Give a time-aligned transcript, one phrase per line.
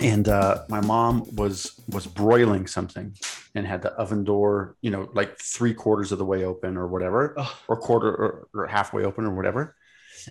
[0.00, 3.14] and uh, my mom was was broiling something
[3.54, 6.86] and had the oven door you know like three quarters of the way open or
[6.86, 7.58] whatever Oh.
[7.68, 9.76] or quarter or, or halfway open or whatever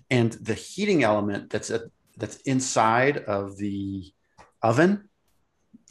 [0.09, 1.81] and the heating element that's at,
[2.17, 4.03] that's inside of the
[4.63, 5.09] oven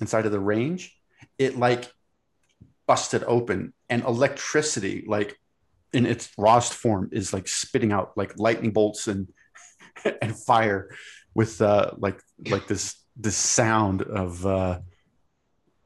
[0.01, 0.97] inside of the range
[1.39, 1.91] it like
[2.87, 5.39] busted open and electricity like
[5.93, 9.29] in its rawest form is like spitting out like lightning bolts and
[10.23, 10.91] and fire
[11.35, 14.79] with uh like like this this sound of uh,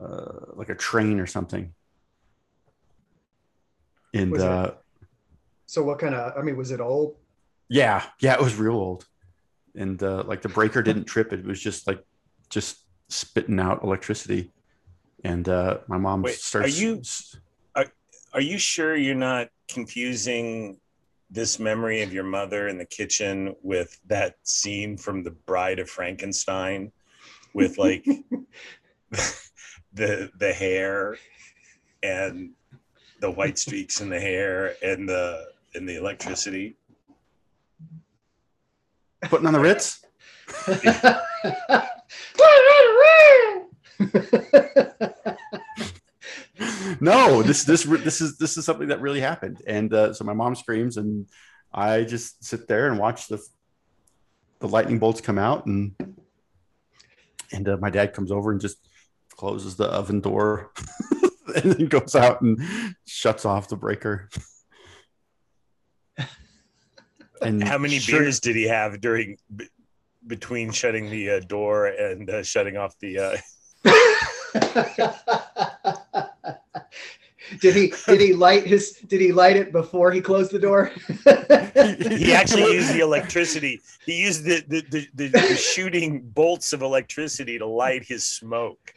[0.01, 1.73] uh like a train or something
[4.15, 4.71] and Was it- uh
[5.67, 6.37] So what kind of?
[6.37, 7.17] I mean, was it old?
[7.69, 9.07] yeah yeah it was real old
[9.75, 12.05] and uh like the breaker didn't trip it was just like
[12.51, 12.77] just
[13.09, 14.53] spitting out electricity
[15.25, 17.03] and uh my mom Wait, starts are you-
[17.75, 17.87] are,
[18.35, 20.79] Are you sure you're not confusing
[21.31, 25.89] this memory of your mother in the kitchen with that scene from The Bride of
[25.89, 26.93] Frankenstein
[27.55, 28.05] with like
[29.93, 31.17] the the hair
[32.03, 32.51] and
[33.21, 36.77] the white streaks in the hair and the and the electricity?
[39.29, 40.05] putting on the ritz
[47.01, 50.33] no this this this is this is something that really happened and uh, so my
[50.33, 51.27] mom screams and
[51.73, 53.41] i just sit there and watch the
[54.59, 55.95] the lightning bolts come out and
[57.53, 58.79] and uh, my dad comes over and just
[59.37, 60.73] closes the oven door
[61.57, 62.61] and then goes out and
[63.07, 64.29] shuts off the breaker.
[67.41, 69.67] And How many sure- beers did he have during b-
[70.29, 73.37] between shutting the uh, door and uh, shutting off the uh,
[77.61, 80.93] did he did he light his did he light it before he closed the door?
[82.17, 83.81] he actually used the electricity.
[84.05, 88.95] He used the the, the, the, the shooting bolts of electricity to light his smoke.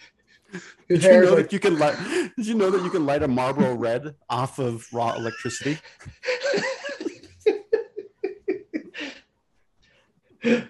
[0.88, 1.98] Did you know like, that you can light?
[2.38, 5.80] Did you know that you can light a Marlboro Red off of raw electricity?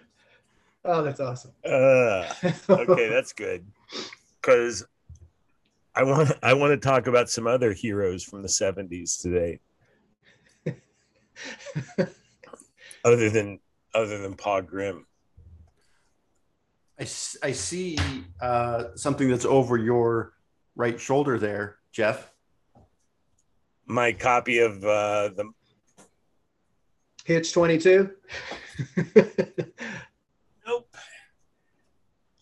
[0.85, 1.51] oh, that's awesome.
[1.63, 2.34] Uh,
[2.69, 3.66] okay, that's good.
[4.41, 4.85] Because
[5.95, 9.59] I want I want to talk about some other heroes from the '70s today,
[13.06, 13.59] other than
[13.94, 15.06] other than Pa Grimm.
[16.97, 17.97] I see
[18.41, 20.33] uh, something that's over your
[20.75, 22.31] right shoulder there, Jeff.
[23.85, 25.51] My copy of uh, the
[27.25, 28.12] Hitch 22.
[30.67, 30.95] Nope.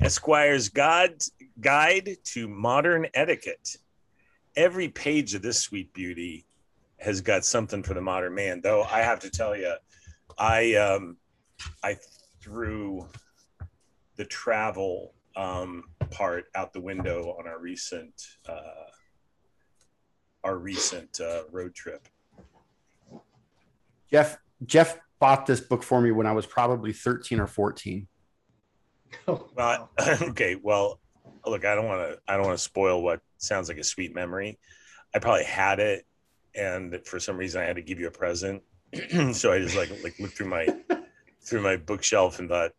[0.02, 1.22] Esquire's God,
[1.62, 3.78] Guide to Modern Etiquette.
[4.56, 6.46] Every page of this sweet beauty
[6.98, 8.62] has got something for the modern man.
[8.62, 9.74] Though I have to tell you,
[10.38, 11.18] I um,
[11.84, 11.98] I
[12.42, 13.08] threw
[14.16, 18.14] the travel um, part out the window on our recent
[18.48, 18.90] uh,
[20.44, 22.08] our recent uh, road trip.
[24.12, 28.08] Jeff Jeff bought this book for me when I was probably 13 or 14.
[29.28, 29.92] Oh, Well,
[30.24, 30.58] okay.
[30.62, 31.00] Well,
[31.46, 32.20] look, I don't want to.
[32.28, 34.60] I don't want to spoil what sounds like a sweet memory.
[35.16, 36.06] I probably had it,
[36.56, 38.64] and for some reason, I had to give you a present.
[39.34, 40.68] so I just like like looked through my
[41.46, 42.72] through my bookshelf and thought,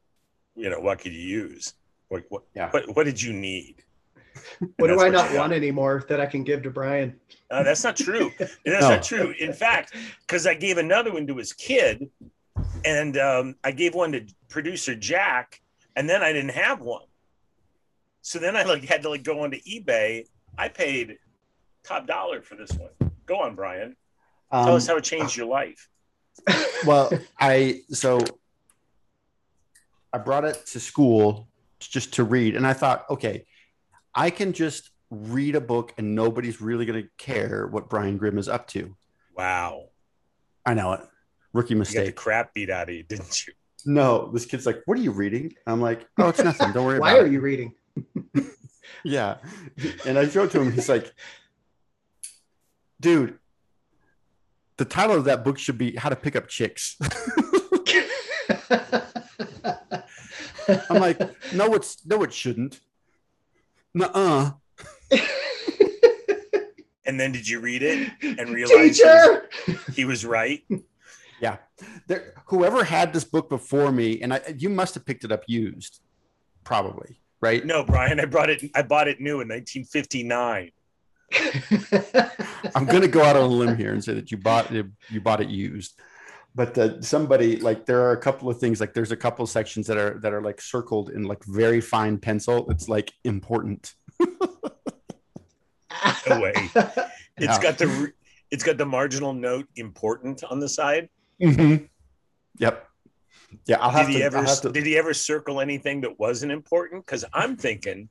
[0.54, 1.74] you know, what could you use?
[2.08, 2.70] What what Yeah.
[2.70, 3.82] what, what did you need?
[4.78, 5.40] what do I what not you got.
[5.40, 7.18] want anymore that I can give to Brian?
[7.50, 8.32] Uh, that's not true.
[8.38, 8.88] That's No.
[8.90, 9.32] not true.
[9.38, 9.94] In fact,
[10.26, 12.10] because I gave another one to his kid,
[12.84, 15.60] and um, I gave one to producer Jack,
[15.94, 17.04] and then I didn't have one.
[18.26, 20.24] So then I like had to like go onto eBay.
[20.56, 21.18] I paid
[21.84, 22.88] top dollar for this one.
[23.26, 23.96] Go on, Brian.
[24.50, 25.90] Tell Um, us how it changed your life.
[26.86, 28.20] well, I so
[30.10, 31.48] I brought it to school
[31.80, 33.44] just to read, and I thought, okay,
[34.14, 38.38] I can just read a book, and nobody's really going to care what Brian Grimm
[38.38, 38.96] is up to.
[39.36, 39.90] Wow,
[40.64, 41.00] I know it,
[41.52, 42.16] rookie you got the mistake.
[42.16, 43.52] crap beat out of you, didn't you?
[43.84, 46.72] No, this kid's like, "What are you reading?" I'm like, "Oh, it's nothing.
[46.72, 47.74] Don't worry Why about are you reading?
[49.06, 49.36] Yeah,
[50.06, 50.72] and I showed to him.
[50.72, 51.12] He's like,
[52.98, 53.38] "Dude,
[54.78, 56.96] the title of that book should be How to Pick Up Chicks."
[60.88, 61.20] I'm like,
[61.52, 62.80] "No, it's no, it shouldn't."
[63.92, 64.52] Nuh-uh.
[67.06, 69.48] And then did you read it and realize he was, Teacher.
[69.92, 70.64] he was right?
[71.40, 71.58] Yeah,
[72.06, 72.32] there.
[72.46, 76.00] Whoever had this book before me, and I, you must have picked it up used,
[76.64, 77.64] probably, right?
[77.64, 78.62] No, Brian, I brought it.
[78.74, 80.70] I bought it new in 1959.
[82.74, 84.86] I'm going to go out on a limb here and say that you bought it.
[85.10, 86.00] You bought it used,
[86.54, 89.86] but uh, somebody like there are a couple of things like there's a couple sections
[89.88, 92.68] that are that are like circled in like very fine pencil.
[92.70, 93.92] It's like important.
[96.28, 96.52] No way.
[96.56, 97.60] It's Yeah.
[97.62, 98.12] got the
[98.50, 101.08] it's got the marginal note important on the side.
[101.40, 101.88] Mhm.
[102.58, 102.88] Yep.
[103.66, 104.18] Yeah, I'll have Did to.
[104.18, 107.04] he ever to did he ever circle anything that wasn't important?
[107.04, 108.08] Because I'm thinking,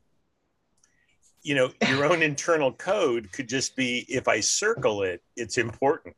[1.42, 6.16] you know, your own internal code could just be if I circle it, it's important.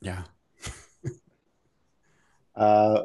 [0.00, 0.22] Yeah.
[2.56, 3.02] uh,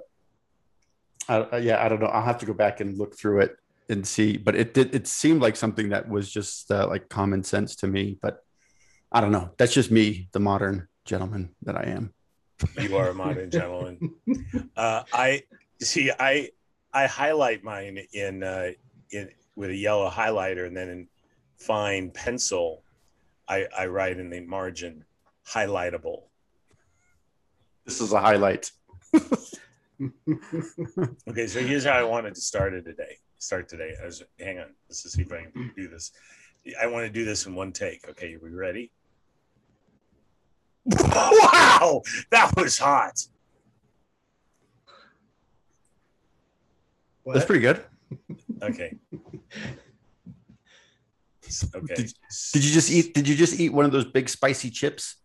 [1.29, 2.07] I, yeah, I don't know.
[2.07, 3.57] I'll have to go back and look through it
[3.89, 4.37] and see.
[4.37, 4.95] But it did.
[4.95, 8.17] It seemed like something that was just uh, like common sense to me.
[8.21, 8.39] But
[9.11, 9.51] I don't know.
[9.57, 12.13] That's just me, the modern gentleman that I am.
[12.79, 14.15] You are a modern gentleman.
[14.75, 15.43] Uh, I
[15.79, 16.11] see.
[16.19, 16.49] I
[16.93, 18.71] I highlight mine in uh,
[19.11, 21.07] in with a yellow highlighter, and then in
[21.57, 22.83] fine pencil,
[23.47, 25.03] I, I write in the margin
[25.47, 26.23] highlightable.
[27.85, 28.71] This is a highlight.
[31.27, 33.17] Okay, so here's how I wanted to start it today.
[33.39, 33.93] Start today.
[34.01, 34.67] I was hang on.
[34.87, 36.11] Let's just see if I can do this.
[36.79, 38.07] I want to do this in one take.
[38.09, 38.91] Okay, are we ready?
[41.13, 42.01] Wow,
[42.31, 43.19] that was hot.
[47.23, 47.33] What?
[47.33, 47.83] That's pretty good.
[48.61, 48.95] Okay.
[51.75, 51.95] Okay.
[51.95, 52.13] Did-
[52.53, 53.13] Did you just eat?
[53.13, 55.15] Did you just eat one of those big spicy chips?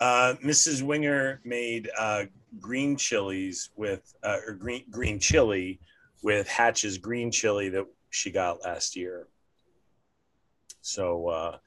[0.00, 0.82] Uh, Mrs.
[0.82, 2.24] Winger made uh,
[2.60, 5.80] green chilies with uh, or green green chili
[6.22, 9.28] with Hatch's green chili that she got last year.
[10.80, 11.58] So uh,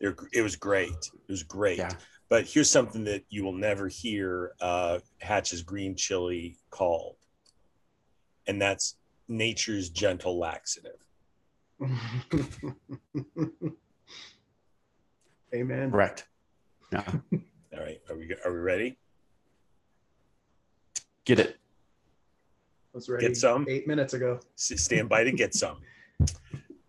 [0.00, 0.90] it was great.
[0.90, 1.78] It was great.
[1.78, 1.90] Yeah.
[2.32, 7.16] But here's something that you will never hear uh, Hatch's green chili called,
[8.46, 8.96] and that's
[9.28, 11.06] nature's gentle laxative.
[15.54, 15.90] Amen.
[15.90, 16.26] Correct.
[16.90, 17.04] Yeah.
[17.34, 18.96] All right, are we are we ready?
[21.26, 21.58] Get it.
[22.94, 23.66] was ready Get some?
[23.68, 24.40] eight minutes ago.
[24.56, 25.82] Stand by to get some.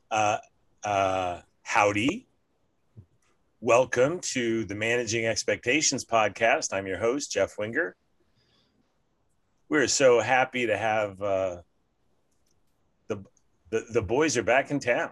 [0.10, 0.38] Uh,
[0.84, 2.28] uh, howdy.
[3.66, 6.74] Welcome to the Managing Expectations podcast.
[6.74, 7.96] I'm your host, Jeff Winger.
[9.70, 11.62] We're so happy to have uh,
[13.08, 13.24] the,
[13.70, 15.12] the the boys are back in town.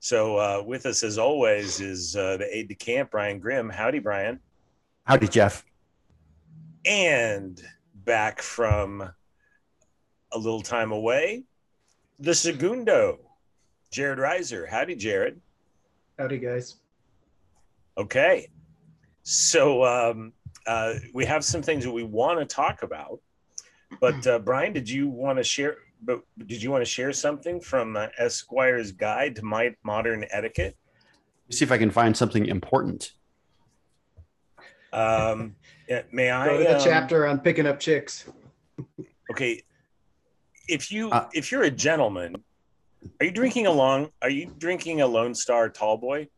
[0.00, 3.68] So uh, with us, as always, is uh, the aide de camp, Brian Grimm.
[3.68, 4.40] Howdy, Brian.
[5.04, 5.62] Howdy, Jeff.
[6.86, 7.62] And
[7.94, 9.02] back from
[10.32, 11.44] a little time away,
[12.18, 13.18] the Segundo,
[13.90, 14.66] Jared Reiser.
[14.66, 15.38] Howdy, Jared.
[16.18, 16.76] Howdy, guys.
[17.96, 18.48] Okay.
[19.22, 20.32] So um,
[20.66, 23.20] uh, we have some things that we want to talk about.
[24.00, 25.76] But uh, Brian, did you want to share?
[26.02, 30.76] But did you want to share something from uh, Esquire's Guide to My Modern Etiquette?
[31.48, 33.12] Let's see if I can find something important.
[34.92, 35.56] Um,
[35.88, 36.46] yeah, may I?
[36.46, 38.24] Go to the um, chapter on picking up chicks.
[39.30, 39.62] Okay.
[40.68, 42.44] If you Uh, if you're a gentleman,
[43.20, 44.10] are you drinking a long?
[44.20, 46.28] Are you drinking a Lone Star Tall Boy,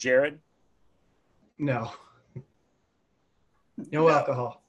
[0.00, 0.38] Jared?
[1.58, 1.92] No.
[3.92, 4.62] No alcohol.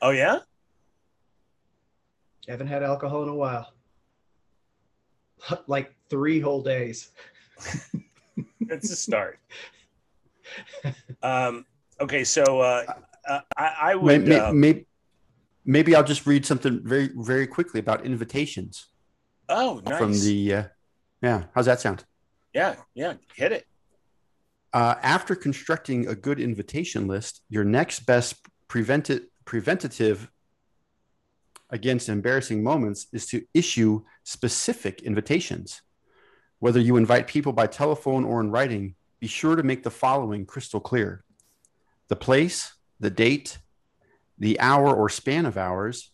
[0.00, 0.38] Oh yeah.
[2.48, 3.72] Haven't had alcohol in a while.
[5.66, 7.12] Like three whole days.
[8.68, 9.38] It's a start.
[11.22, 11.64] um,
[12.00, 12.84] okay, so uh,
[13.28, 14.26] uh, I, I would.
[14.26, 14.86] Maybe, uh, maybe,
[15.64, 18.86] maybe I'll just read something very, very quickly about invitations
[19.48, 19.98] oh, nice.
[19.98, 20.54] from the.
[20.54, 20.64] Uh,
[21.22, 22.04] yeah, how's that sound?
[22.56, 23.66] Yeah, yeah, hit it.
[24.72, 28.34] Uh, after constructing a good invitation list, your next best
[28.66, 30.30] preventive preventative
[31.68, 35.82] against embarrassing moments is to issue specific invitations.
[36.58, 40.46] Whether you invite people by telephone or in writing, be sure to make the following
[40.46, 41.24] crystal clear
[42.08, 43.58] the place, the date,
[44.38, 46.10] the hour or span of hours,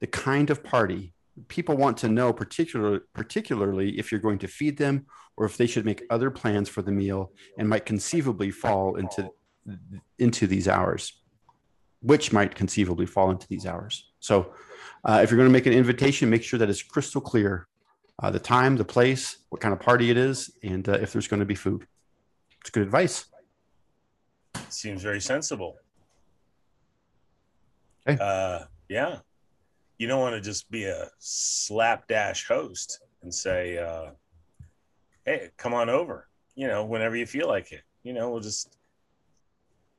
[0.00, 1.13] the kind of party.
[1.48, 5.66] People want to know, particular, particularly if you're going to feed them or if they
[5.66, 9.30] should make other plans for the meal and might conceivably fall into,
[10.18, 11.20] into these hours,
[12.00, 14.12] which might conceivably fall into these hours.
[14.20, 14.54] So,
[15.04, 17.66] uh, if you're going to make an invitation, make sure that it's crystal clear
[18.22, 21.28] uh, the time, the place, what kind of party it is, and uh, if there's
[21.28, 21.86] going to be food.
[22.60, 23.26] It's good advice.
[24.68, 25.76] Seems very sensible.
[28.08, 28.18] Okay.
[28.22, 29.18] Uh, yeah,
[29.98, 34.10] you don't want to just be a slapdash host and say, uh,
[35.24, 37.82] "Hey, come on over." You know, whenever you feel like it.
[38.02, 38.76] You know, we'll just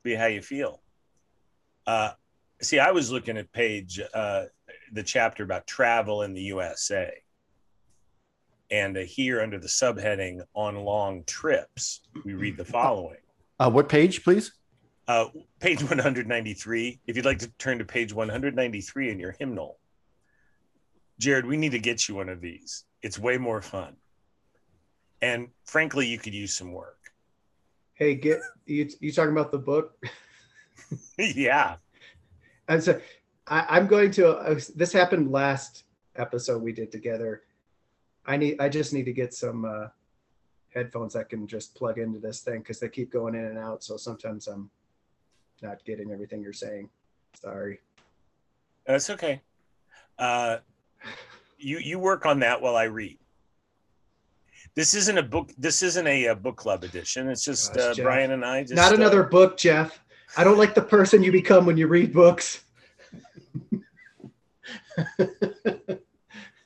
[0.02, 0.80] be how you feel.
[1.86, 2.12] Uh,
[2.62, 4.44] see, I was looking at page uh,
[4.92, 7.12] the chapter about travel in the USA,
[8.70, 13.18] and uh, here under the subheading on long trips, we read the following.
[13.58, 14.52] Uh, what page, please?
[15.08, 15.26] Uh,
[15.60, 17.00] page 193.
[17.06, 19.78] If you'd like to turn to page 193 in your hymnal,
[21.18, 22.84] Jared, we need to get you one of these.
[23.02, 23.96] It's way more fun.
[25.22, 27.12] And frankly, you could use some work.
[27.94, 28.88] Hey, get you.
[29.00, 29.96] You talking about the book?
[31.18, 31.76] yeah.
[32.68, 33.00] And so
[33.46, 34.36] I, I'm going to.
[34.36, 35.84] Uh, this happened last
[36.16, 37.42] episode we did together.
[38.26, 38.60] I need.
[38.60, 39.86] I just need to get some uh,
[40.74, 43.82] headphones that can just plug into this thing because they keep going in and out.
[43.82, 44.68] So sometimes I'm
[45.62, 46.90] not getting everything you're saying.
[47.40, 47.80] Sorry.
[48.86, 49.40] That's okay.
[50.18, 50.58] Uh,
[51.58, 53.18] you you work on that while I read.
[54.74, 55.50] This isn't a book.
[55.56, 57.28] This isn't a, a book club edition.
[57.28, 58.04] It's just Gosh, uh, Jeff.
[58.04, 58.62] Brian and I.
[58.62, 60.00] Just, not uh, another book, Jeff.
[60.36, 62.62] I don't like the person you become when you read books.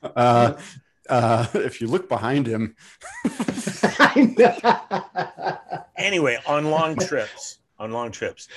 [0.03, 0.53] Uh,
[1.09, 2.75] uh, if you look behind him,
[5.97, 8.47] anyway, on long trips, on long trips,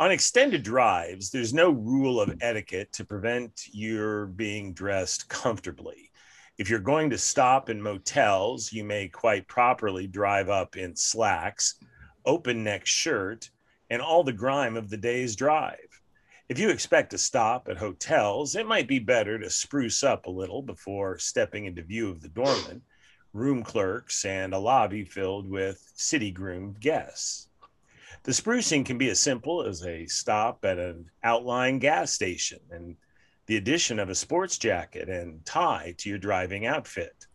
[0.00, 6.10] on extended drives, there's no rule of etiquette to prevent your being dressed comfortably.
[6.58, 11.76] If you're going to stop in motels, you may quite properly drive up in slacks,
[12.26, 13.50] open neck shirt,
[13.88, 15.78] and all the grime of the day's drive.
[16.48, 20.30] If you expect to stop at hotels, it might be better to spruce up a
[20.30, 22.82] little before stepping into view of the doorman,
[23.32, 27.48] room clerks, and a lobby filled with city groomed guests.
[28.24, 32.96] The sprucing can be as simple as a stop at an outlying gas station and
[33.46, 37.26] the addition of a sports jacket and tie to your driving outfit.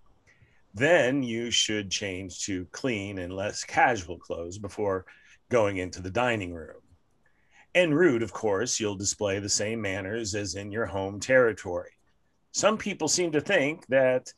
[0.73, 5.05] Then you should change to clean and less casual clothes before
[5.49, 6.81] going into the dining room.
[7.75, 11.91] En route, of course, you'll display the same manners as in your home territory.
[12.53, 14.31] Some people seem to think that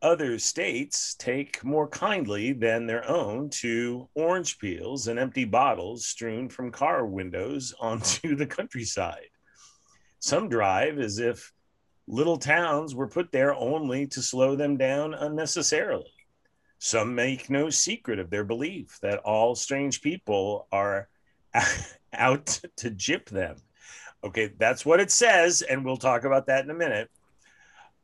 [0.00, 6.48] other states take more kindly than their own to orange peels and empty bottles strewn
[6.48, 9.28] from car windows onto the countryside.
[10.20, 11.52] Some drive as if
[12.06, 16.12] little towns were put there only to slow them down unnecessarily.
[16.78, 21.08] Some make no secret of their belief that all strange people are
[22.12, 23.56] out to gyp them.
[24.24, 27.10] Okay, that's what it says, and we'll talk about that in a minute.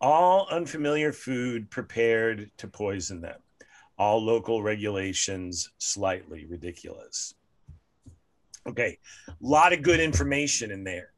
[0.04, 3.40] All unfamiliar food prepared to poison them.
[3.96, 7.32] All local regulations slightly ridiculous.
[8.66, 11.14] Okay, a lot of good information in there.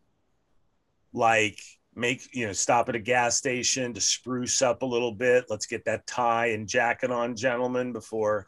[1.13, 1.59] Like
[1.97, 5.47] make you know stop at a gas station to spruce up a little bit.
[5.49, 8.47] Let's get that tie and jacket on, gentlemen, before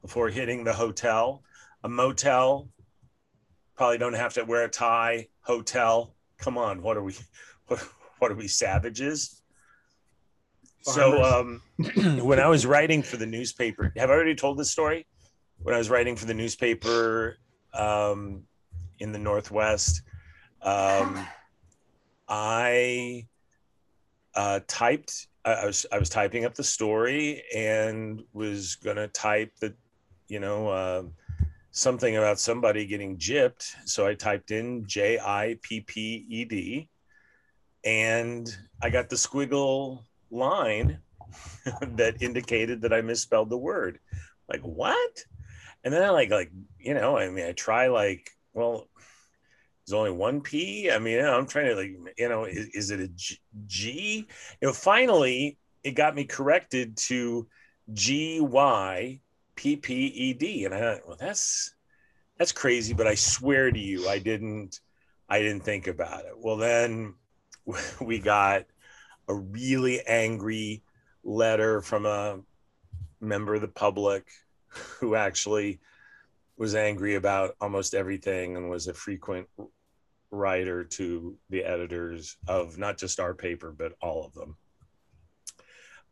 [0.00, 1.42] before hitting the hotel.
[1.82, 2.70] A motel,
[3.76, 5.28] probably don't have to wear a tie.
[5.42, 7.14] Hotel, come on, what are we?
[7.66, 7.80] What,
[8.18, 9.42] what are we savages?
[10.84, 11.62] So um,
[12.22, 15.06] when I was writing for the newspaper, have I already told this story?
[15.62, 17.38] When I was writing for the newspaper
[17.72, 18.42] um,
[18.98, 20.02] in the Northwest,
[20.60, 21.26] um,
[22.28, 23.26] I
[24.34, 25.28] uh, typed.
[25.46, 29.74] I, I was I was typing up the story and was gonna type the,
[30.28, 31.02] you know, uh,
[31.70, 33.74] something about somebody getting gypped.
[33.86, 36.88] So I typed in J I P P E D,
[37.84, 40.98] and I got the squiggle line
[41.80, 43.98] that indicated that I misspelled the word.
[44.48, 45.24] Like what?
[45.82, 48.88] And then I like like you know I mean I try like well
[49.86, 50.90] there's only one P.
[50.90, 54.26] I mean I'm trying to like you know is, is it a G, G?
[54.60, 57.46] You know finally it got me corrected to
[57.92, 59.20] G Y
[59.56, 61.74] P P E D and I thought well that's
[62.38, 64.80] that's crazy but I swear to you I didn't
[65.28, 66.32] I didn't think about it.
[66.36, 67.14] Well then
[68.00, 68.64] we got
[69.28, 70.82] a really angry
[71.22, 72.40] letter from a
[73.20, 74.26] member of the public
[74.68, 75.80] who actually
[76.56, 79.48] was angry about almost everything and was a frequent
[80.30, 84.56] writer to the editors of not just our paper but all of them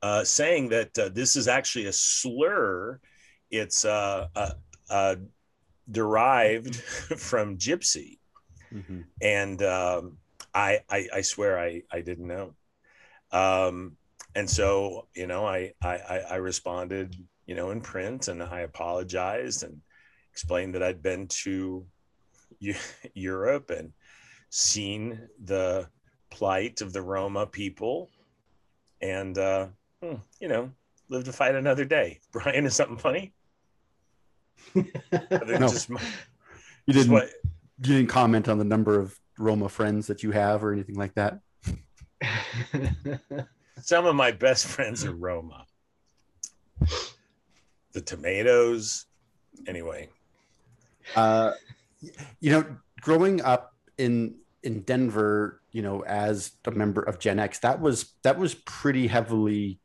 [0.02, 2.98] uh, saying that uh, this is actually a slur
[3.50, 4.26] it's uh,
[4.88, 5.16] uh,
[5.90, 6.76] derived
[7.18, 8.18] from gypsy
[8.72, 9.04] Mhm.
[9.20, 10.16] and um,
[10.54, 12.54] I, I I swear I I didn't know.
[13.32, 13.96] Um,
[14.34, 17.14] and so you know I, I I I responded
[17.46, 19.80] you know in print and I apologized and
[20.30, 21.84] explained that I'd been to
[23.14, 23.92] Europe and
[24.50, 25.88] seen the
[26.30, 28.08] plight of the Roma people
[29.00, 29.68] and uh,
[30.02, 30.70] hmm, you know
[31.08, 32.20] live to fight another day.
[32.32, 33.32] Brian, is something funny?
[34.72, 35.68] No.
[35.68, 36.00] just my-
[36.86, 37.30] you just didn't what-
[37.84, 41.14] you didn't comment on the number of Roma friends that you have or anything like
[41.14, 41.40] that.
[43.80, 45.66] Some of my best friends are Roma.
[47.92, 49.06] The tomatoes.
[49.66, 50.08] Anyway,
[51.16, 51.52] Uh,
[52.40, 52.64] you know,
[53.00, 58.14] growing up in in Denver, you know, as a member of Gen X, that was
[58.22, 59.80] that was pretty heavily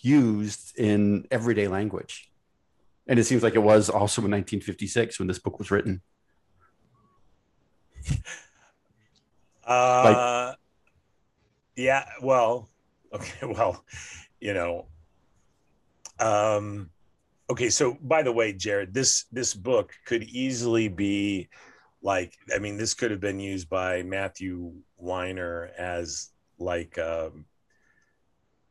[0.00, 2.30] used in everyday language.
[3.06, 6.02] And it seems like it was also in 1956 when this book was written.
[9.64, 10.54] Uh,
[11.78, 12.04] yeah.
[12.20, 12.68] Well,
[13.14, 13.46] okay.
[13.46, 13.84] Well,
[14.40, 14.86] you know.
[16.18, 16.90] Um,
[17.48, 17.70] okay.
[17.70, 21.48] So, by the way, Jared, this this book could easily be
[22.02, 22.34] like.
[22.54, 27.44] I mean, this could have been used by Matthew Weiner as like um,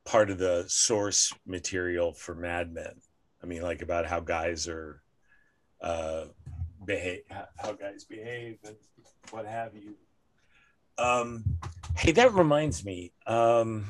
[0.05, 3.01] part of the source material for Mad Men.
[3.41, 5.01] I mean, like about how guys are
[5.81, 6.25] uh,
[6.83, 8.75] behave, how guys behave, and
[9.31, 9.95] what have you.
[10.97, 11.43] Um,
[11.95, 13.11] hey, that reminds me.
[13.25, 13.85] Um,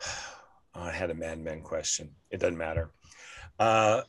[0.06, 2.10] oh, I had a Mad Men question.
[2.30, 2.90] It doesn't matter.
[3.58, 4.02] Uh,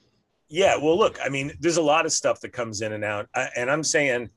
[0.50, 3.28] yeah, well, look, I mean, there's a lot of stuff that comes in and out,
[3.36, 4.30] I, and I'm saying,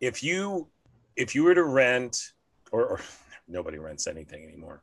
[0.00, 0.68] if you
[1.16, 2.32] if you were to rent,
[2.70, 3.00] or, or
[3.48, 4.82] nobody rents anything anymore.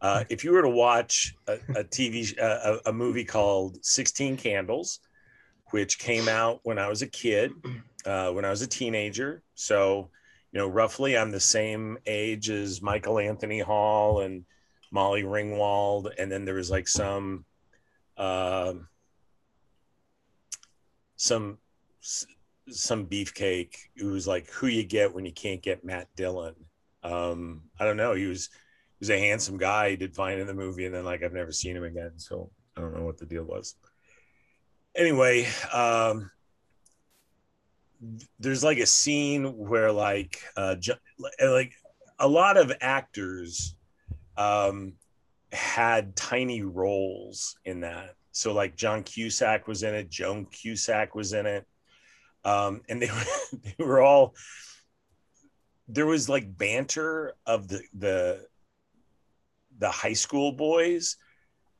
[0.00, 4.98] Uh, if you were to watch a, a TV, a, a movie called 16 Candles,
[5.70, 7.52] which came out when I was a kid,
[8.04, 9.42] uh, when I was a teenager.
[9.54, 10.10] So,
[10.52, 14.44] you know, roughly I'm the same age as Michael Anthony Hall and
[14.90, 16.10] Molly Ringwald.
[16.18, 17.44] And then there was like some,
[18.16, 18.74] uh,
[21.16, 21.58] some,
[22.68, 26.54] some beefcake who was like who you get when you can't get Matt Dillon.
[27.02, 28.14] Um, I don't know.
[28.14, 29.90] He was, he was a handsome guy.
[29.90, 30.84] He did fine in the movie.
[30.84, 32.12] And then like, I've never seen him again.
[32.16, 33.74] So I don't know what the deal was
[34.94, 36.30] anyway, um,
[38.38, 40.76] there's like a scene where like uh,
[41.40, 41.72] like
[42.18, 43.76] a lot of actors
[44.36, 44.94] um,
[45.52, 48.14] had tiny roles in that.
[48.32, 51.66] So like John Cusack was in it, Joan Cusack was in it,
[52.44, 53.24] um, and they were
[53.62, 54.34] they were all.
[55.88, 58.46] There was like banter of the the
[59.78, 61.16] the high school boys,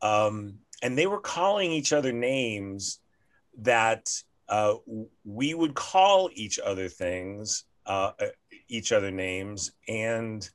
[0.03, 3.01] um, and they were calling each other names
[3.59, 4.09] that
[4.53, 4.75] uh,
[5.25, 8.27] we would call each other things, uh, uh,
[8.69, 10.47] each other names, and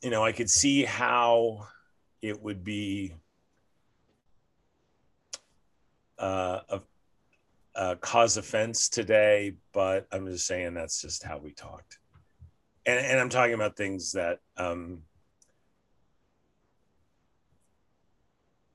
[0.00, 1.66] you know, I could see how
[2.22, 3.16] it would be
[6.20, 6.80] uh, a,
[7.74, 11.98] a cause offense today, but I'm just saying that's just how we talked,
[12.86, 15.02] and and I'm talking about things that um,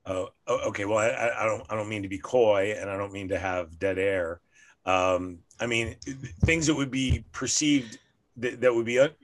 [0.06, 0.86] Oh, okay.
[0.86, 1.64] Well, I, I, don't.
[1.70, 4.42] I don't mean to be coy, and I don't mean to have dead air.
[4.86, 5.96] Um, I mean
[6.44, 8.00] things that would be perceived
[8.38, 9.16] that, that would be un-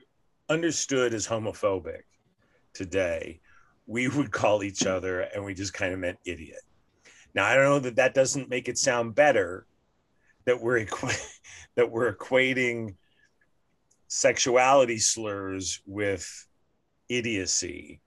[0.48, 2.02] understood as homophobic
[2.72, 3.40] today.
[3.86, 6.62] We would call each other, and we just kind of meant idiot.
[7.34, 9.66] Now, I don't know that that doesn't make it sound better
[10.46, 11.38] that we're equ-
[11.74, 12.94] that we're equating
[14.08, 16.48] sexuality slurs with
[17.08, 18.00] idiocy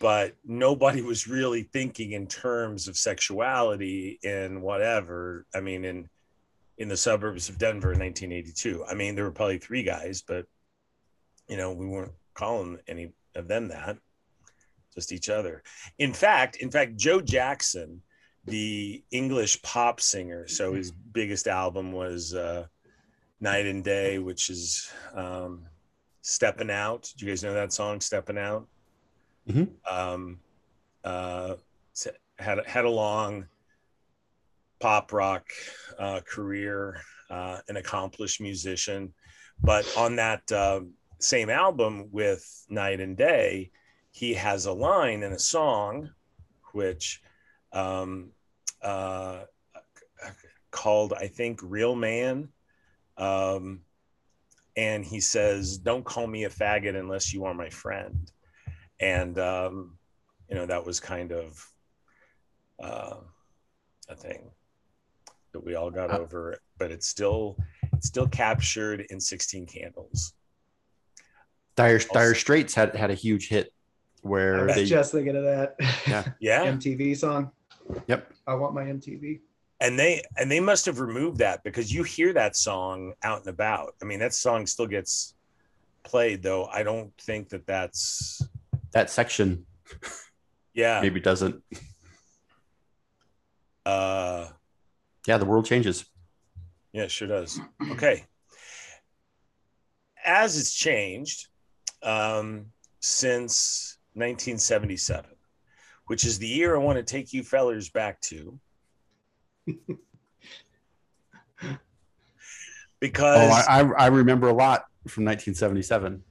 [0.00, 5.46] but nobody was really thinking in terms of sexuality in whatever.
[5.54, 6.08] I mean, in
[6.78, 8.84] in the suburbs of Denver in 1982.
[8.88, 10.46] I mean, there were probably three guys, but
[11.48, 13.98] you know, we weren't calling any of them that,
[14.94, 15.62] just each other.
[15.98, 18.02] In fact, in fact, Joe Jackson,
[18.44, 22.66] the English pop singer, so his biggest album was uh,
[23.40, 25.66] Night and Day, which is um,
[26.22, 27.12] Stepping Out.
[27.16, 28.68] Do you guys know that song, Stepping Out?
[29.48, 29.96] Mm-hmm.
[29.96, 30.40] Um,
[31.04, 31.54] uh,
[32.38, 33.46] had had a long
[34.80, 35.46] pop rock
[35.98, 39.12] uh, career, uh, an accomplished musician,
[39.62, 40.80] but on that uh,
[41.18, 43.70] same album with Night and Day,
[44.12, 46.10] he has a line in a song,
[46.72, 47.22] which
[47.72, 48.30] um,
[48.82, 49.40] uh,
[50.70, 52.48] called I think "Real Man."
[53.16, 53.80] Um,
[54.76, 58.30] and he says, "Don't call me a faggot unless you are my friend."
[59.00, 59.98] And um,
[60.48, 61.66] you know that was kind of
[62.82, 63.16] uh,
[64.08, 64.50] a thing
[65.52, 67.56] that we all got uh, over but it's still
[67.92, 70.34] it's still captured in 16 candles.
[71.76, 73.72] Dire also, dire straits had had a huge hit
[74.22, 75.76] where I was they just thinking of that.
[76.06, 76.24] Yeah.
[76.40, 76.72] Yeah.
[76.72, 77.50] Mtv song.
[78.06, 78.32] Yep.
[78.46, 79.40] I want my mtv
[79.80, 83.48] and they and they must have removed that because you hear that song out and
[83.48, 83.94] about.
[84.02, 85.34] I mean that song still gets
[86.02, 86.66] played though.
[86.66, 88.42] I don't think that that's
[88.92, 89.66] that section
[90.74, 91.00] yeah.
[91.00, 91.62] maybe doesn't.
[93.84, 94.48] Uh
[95.26, 96.04] yeah the world changes.
[96.92, 97.60] Yeah it sure does.
[97.90, 98.24] Okay.
[100.24, 101.48] As it's changed
[102.02, 102.66] um
[103.00, 105.30] since 1977
[106.06, 108.58] which is the year i want to take you fellers back to
[113.00, 116.22] because Oh, I, I I remember a lot from 1977.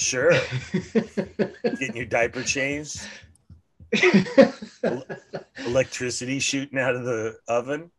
[0.00, 0.32] Sure,
[1.62, 3.00] getting your diaper changed,
[5.66, 7.90] electricity shooting out of the oven.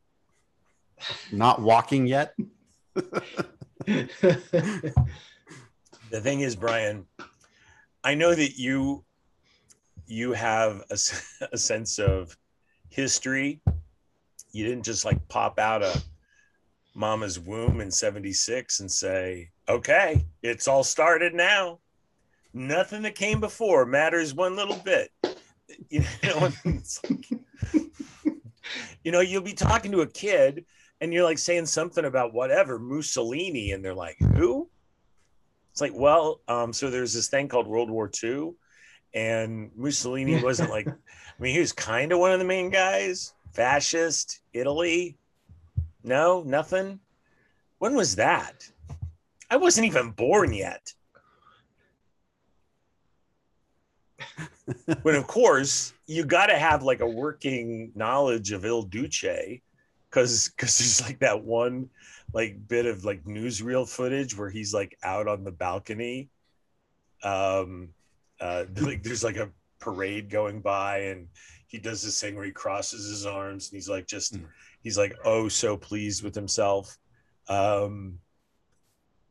[1.31, 2.35] Not walking yet.
[6.11, 7.05] The thing is, Brian,
[8.03, 9.05] I know that you
[10.07, 10.97] you have a,
[11.53, 12.37] a sense of
[12.89, 13.61] history.
[14.51, 16.03] You didn't just like pop out of
[16.93, 21.79] mama's womb in 76 and say, okay, it's all started now.
[22.53, 25.11] Nothing that came before matters one little bit.
[25.89, 27.25] You know, it's like,
[29.03, 30.65] you know, you'll be talking to a kid
[31.01, 34.69] and you're like saying something about whatever Mussolini, and they're like, who?
[35.71, 38.51] It's like, well, um, so there's this thing called World War II,
[39.13, 40.93] and Mussolini wasn't like, I
[41.39, 45.17] mean, he was kind of one of the main guys, fascist, Italy.
[46.03, 46.99] No, nothing.
[47.79, 48.69] When was that?
[49.49, 50.93] I wasn't even born yet.
[55.03, 59.23] But of course, you got to have like a working knowledge of Il Duce
[60.09, 61.89] because because there's like that one
[62.33, 66.29] like bit of like newsreel footage where he's like out on the balcony.
[67.23, 67.89] Um
[68.39, 71.27] uh like there's like a parade going by and
[71.67, 74.45] he does this thing where he crosses his arms and he's like just Mm.
[74.83, 76.97] he's like oh so pleased with himself.
[77.47, 78.19] Um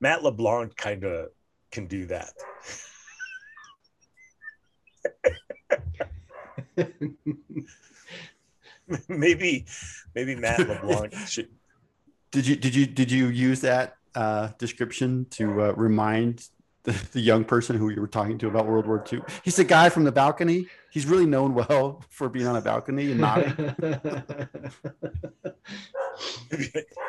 [0.00, 1.28] matt leblanc kind of
[1.70, 2.32] can do that
[9.08, 9.66] maybe
[10.14, 11.48] maybe matt leblanc should
[12.32, 16.48] Did you did you did you use that uh, description to uh, remind
[16.84, 19.20] the, the young person who you were talking to about World War II?
[19.42, 20.66] He's the guy from the balcony.
[20.90, 23.74] He's really known well for being on a balcony and nodding.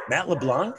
[0.10, 0.76] Matt LeBlanc?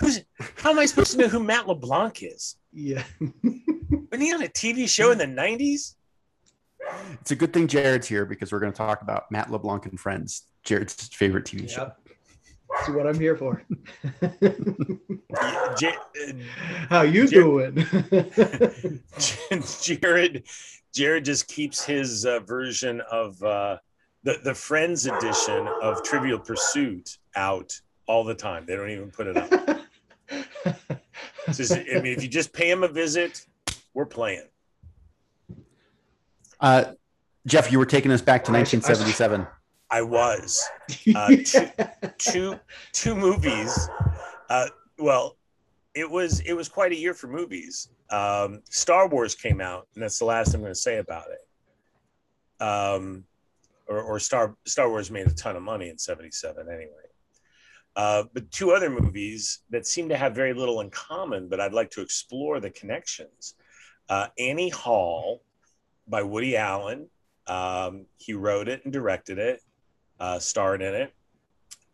[0.00, 0.20] Who's
[0.56, 2.56] how am I supposed to know who Matt LeBlanc is?
[2.72, 3.04] yeah.
[3.20, 5.94] Wasn't he on a TV show in the 90s?
[7.20, 9.98] It's a good thing Jared's here because we're going to talk about Matt LeBlanc and
[9.98, 11.92] Friends, Jared's favorite TV show.
[12.70, 13.62] That's what I'm here for.
[15.80, 16.32] Ja- uh,
[16.88, 17.86] How you Jer- doing?
[19.82, 20.44] Jared
[20.92, 23.78] Jared just keeps his uh, version of uh,
[24.22, 28.64] the the Friends edition of Trivial Pursuit out all the time.
[28.66, 29.80] They don't even put it up.
[31.46, 33.44] It's just- I mean, if you just pay him a visit,
[33.92, 34.46] we're playing.
[36.64, 36.94] Uh,
[37.46, 39.46] Jeff, you were taking us back to I- I- 1977.
[39.90, 40.66] I was.
[41.14, 41.68] Uh, two-
[42.18, 42.60] two
[42.92, 43.78] two movies.
[44.48, 45.36] Uh, well,
[45.94, 47.90] it was it was quite a year for movies.
[48.08, 52.64] Um, Star Wars came out, and that's the last I'm going to say about it.
[52.64, 53.24] Um,
[53.86, 56.88] or, or Star Star Wars made a ton of money in '77 anyway.
[57.94, 61.74] Uh, but two other movies that seem to have very little in common, but I'd
[61.74, 63.54] like to explore the connections.
[64.08, 65.42] Uh, Annie Hall
[66.08, 67.08] by Woody Allen.
[67.46, 69.60] Um, he wrote it and directed it,
[70.18, 71.14] uh, starred in it.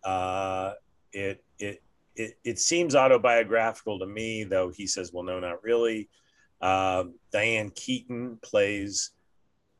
[0.05, 0.73] Uh,
[1.13, 1.83] it it
[2.15, 6.09] it it seems autobiographical to me, though he says, "Well, no, not really."
[6.61, 9.13] Um, Diane Keaton plays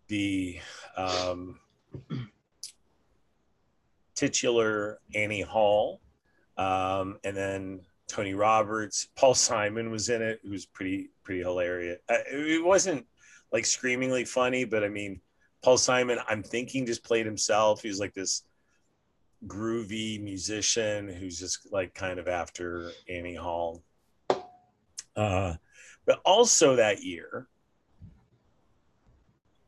[0.09, 0.59] the
[0.97, 1.61] um,
[4.15, 6.01] titular Annie Hall,
[6.57, 12.01] um, and then Tony Roberts, Paul Simon was in it, who was pretty pretty hilarious.
[12.09, 13.07] Uh, it wasn't
[13.53, 15.21] like screamingly funny, but I mean,
[15.63, 17.83] Paul Simon, I'm thinking just played himself.
[17.83, 18.45] He's like this
[19.47, 23.83] groovy musician who's just like kind of after Annie Hall.
[25.17, 25.55] Uh,
[26.07, 27.49] but also that year,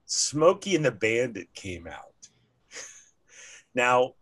[0.07, 2.29] Smokey and the Bandit came out.
[3.75, 4.15] now,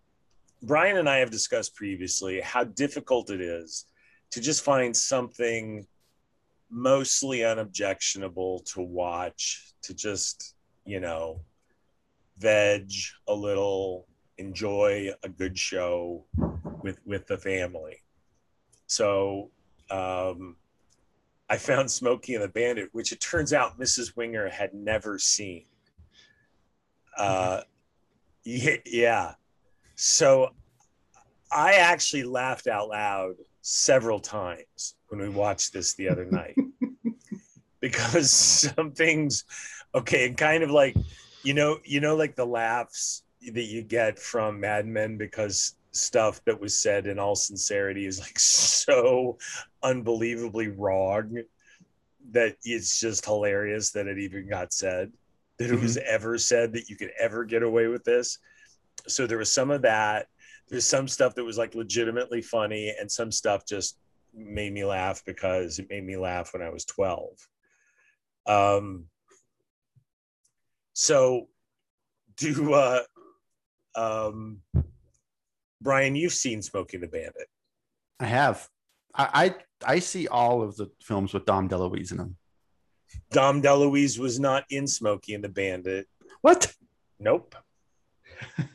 [0.63, 3.87] Brian and I have discussed previously how difficult it is
[4.31, 5.87] to just find something
[6.71, 10.55] mostly unobjectionable to watch, to just,
[10.85, 11.41] you know,
[12.39, 12.91] veg
[13.29, 14.07] a little,
[14.39, 16.25] enjoy a good show
[16.83, 18.03] with with the family.
[18.87, 19.51] So
[19.91, 20.57] um,
[21.49, 24.17] I found Smokey and the Bandit, which it turns out Mrs.
[24.17, 25.67] Winger had never seen.
[27.17, 27.63] Uh,
[28.45, 29.35] yeah, yeah.
[29.97, 30.55] So
[31.53, 36.57] I actually laughed out loud several times when we watched this the other night.
[37.81, 39.45] Because some things,
[39.95, 40.95] okay, and kind of like,
[41.43, 46.45] you know, you know, like the laughs that you get from Mad Men because stuff
[46.45, 49.39] that was said in all sincerity is like so
[49.83, 51.43] unbelievably wrong
[52.33, 55.11] that it's just hilarious that it even got said
[55.61, 56.15] that it was mm-hmm.
[56.15, 58.39] ever said that you could ever get away with this.
[59.07, 60.27] So there was some of that.
[60.71, 63.99] There's some stuff that was like legitimately funny and some stuff just
[64.35, 67.29] made me laugh because it made me laugh when I was 12.
[68.47, 69.07] Um,
[70.93, 71.49] so
[72.37, 73.03] do uh
[73.95, 74.61] um
[75.81, 77.49] Brian, you've seen Smokey and the Bandit.
[78.19, 78.69] I have.
[79.15, 82.37] I, I I see all of the films with Dom DeLuise in them.
[83.31, 86.07] Dom DeLuise was not in Smokey and the Bandit.
[86.43, 86.73] What?
[87.19, 87.55] Nope.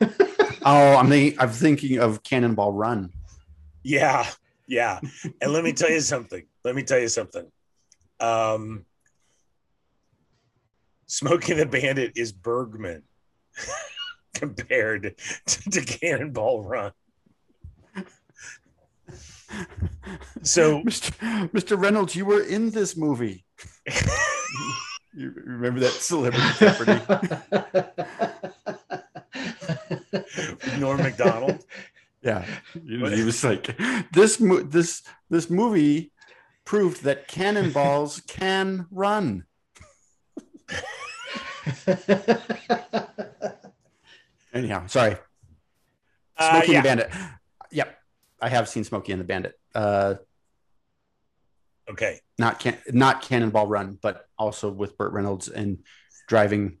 [0.68, 3.12] Oh, I'm the, I'm thinking of Cannonball Run.
[3.84, 4.26] Yeah,
[4.66, 5.00] yeah.
[5.40, 6.44] And let me tell you something.
[6.64, 7.46] Let me tell you something.
[8.20, 8.84] Um,
[11.06, 13.02] Smokey and the Bandit is Bergman
[14.34, 15.14] compared
[15.46, 16.92] to, to Cannonball Run.
[20.42, 21.50] So, Mr.
[21.50, 21.80] Mr.
[21.80, 23.44] Reynolds, you were in this movie.
[25.16, 27.00] You remember that Celebrity Jeopardy?
[30.78, 31.64] Norm Macdonald.
[32.26, 32.44] Yeah,
[32.86, 33.78] he was, like,
[34.12, 36.12] this mo- this this movie
[36.64, 39.44] proved that cannonballs can run.
[44.52, 45.16] Anyhow, sorry.
[46.36, 46.78] Uh, Smokey yeah.
[46.78, 47.10] and the Bandit.
[47.70, 47.98] Yep,
[48.40, 49.54] I have seen Smokey and the Bandit.
[49.74, 50.14] Uh,
[51.88, 52.18] Okay.
[52.36, 55.78] not can not Cannonball Run, but also with Burt Reynolds and
[56.26, 56.78] driving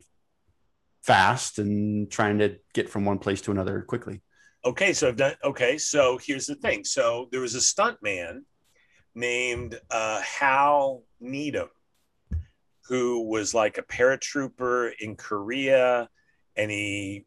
[1.04, 4.20] fast and trying to get from one place to another quickly.
[4.66, 5.34] Okay, so I've done.
[5.44, 6.84] Okay, so here's the thing.
[6.84, 8.44] So there was a stunt man
[9.14, 11.68] named uh, Hal Needham
[12.88, 16.08] who was like a paratrooper in Korea,
[16.56, 17.26] and he,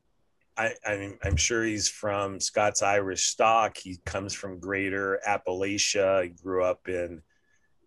[0.58, 3.78] I, I'm, I'm sure he's from Scots Irish stock.
[3.78, 6.23] He comes from Greater Appalachia.
[6.23, 7.21] He grew up in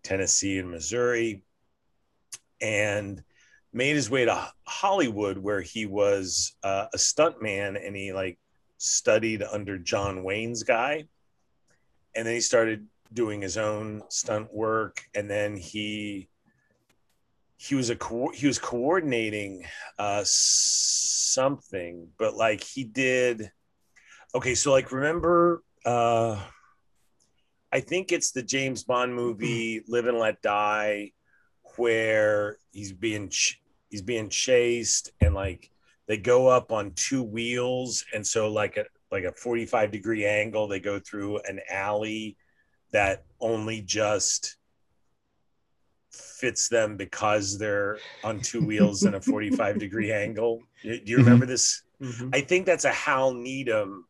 [0.01, 1.43] Tennessee and Missouri,
[2.59, 3.23] and
[3.71, 8.39] made his way to Hollywood, where he was uh, a stunt man, and he like
[8.83, 11.05] studied under John Wayne's guy.
[12.15, 15.01] And then he started doing his own stunt work.
[15.15, 16.29] And then he
[17.57, 19.63] he was a co- he was coordinating
[19.97, 23.51] uh, something, but like he did.
[24.35, 26.41] Okay, so like remember, uh,
[27.71, 31.11] I think it's the James Bond movie "Live and Let Die,"
[31.77, 35.71] where he's being ch- he's being chased and like
[36.07, 40.67] they go up on two wheels and so like a like a 45 degree angle
[40.67, 42.35] they go through an alley
[42.91, 44.57] that only just
[46.11, 50.61] fits them because they're on two wheels and a 45 degree angle.
[50.83, 51.83] Do you remember this?
[52.01, 52.35] Mhm.
[52.35, 54.05] i think that's a hal needham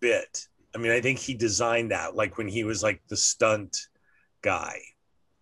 [0.00, 0.46] bit.
[0.74, 3.88] I mean i think he designed that like when he was like the stunt
[4.42, 4.78] guy.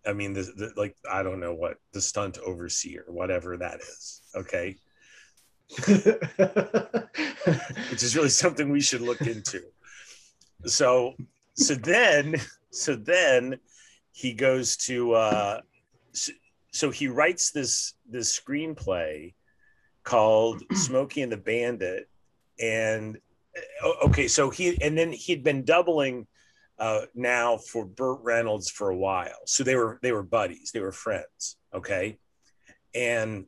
[0.05, 4.21] I mean the, the like i don't know what the stunt overseer whatever that is
[4.35, 4.77] okay
[7.89, 9.61] which is really something we should look into.
[10.65, 11.15] So,
[11.53, 12.35] so then,
[12.71, 13.57] so then
[14.11, 15.61] he goes to, uh,
[16.13, 16.31] so,
[16.71, 19.33] so he writes this this screenplay
[20.03, 22.09] called Smokey and the Bandit,
[22.59, 23.17] and
[24.03, 26.27] okay, so he and then he'd been doubling
[26.79, 30.79] uh, now for Burt Reynolds for a while, so they were they were buddies, they
[30.79, 32.17] were friends, okay,
[32.95, 33.45] and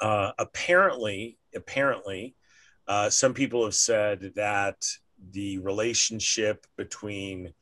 [0.00, 2.34] uh, apparently, apparently,
[2.86, 4.86] uh, some people have said that
[5.32, 7.52] the relationship between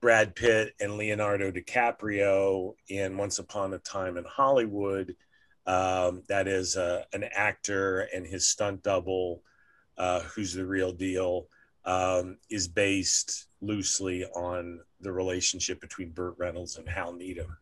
[0.00, 5.14] Brad Pitt and Leonardo DiCaprio in Once Upon a Time in Hollywood,
[5.66, 9.42] um, that is uh, an actor and his stunt double,
[9.98, 11.48] uh, who's the real deal,
[11.84, 17.56] um, is based loosely on the relationship between Burt Reynolds and Hal Needham.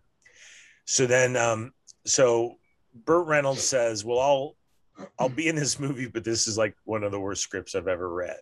[0.85, 1.73] So then, um,
[2.07, 2.57] so
[3.05, 4.57] Burt Reynolds says, "Well, I'll
[5.19, 7.89] I'll be in this movie, but this is like one of the worst scripts I've
[7.89, 8.41] ever read."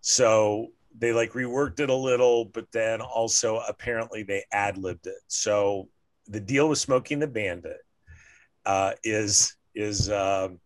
[0.00, 5.20] So they like reworked it a little, but then also apparently they ad libbed it.
[5.28, 5.88] So
[6.26, 7.80] the deal with Smokey and the Bandit
[8.66, 10.60] uh, is is um,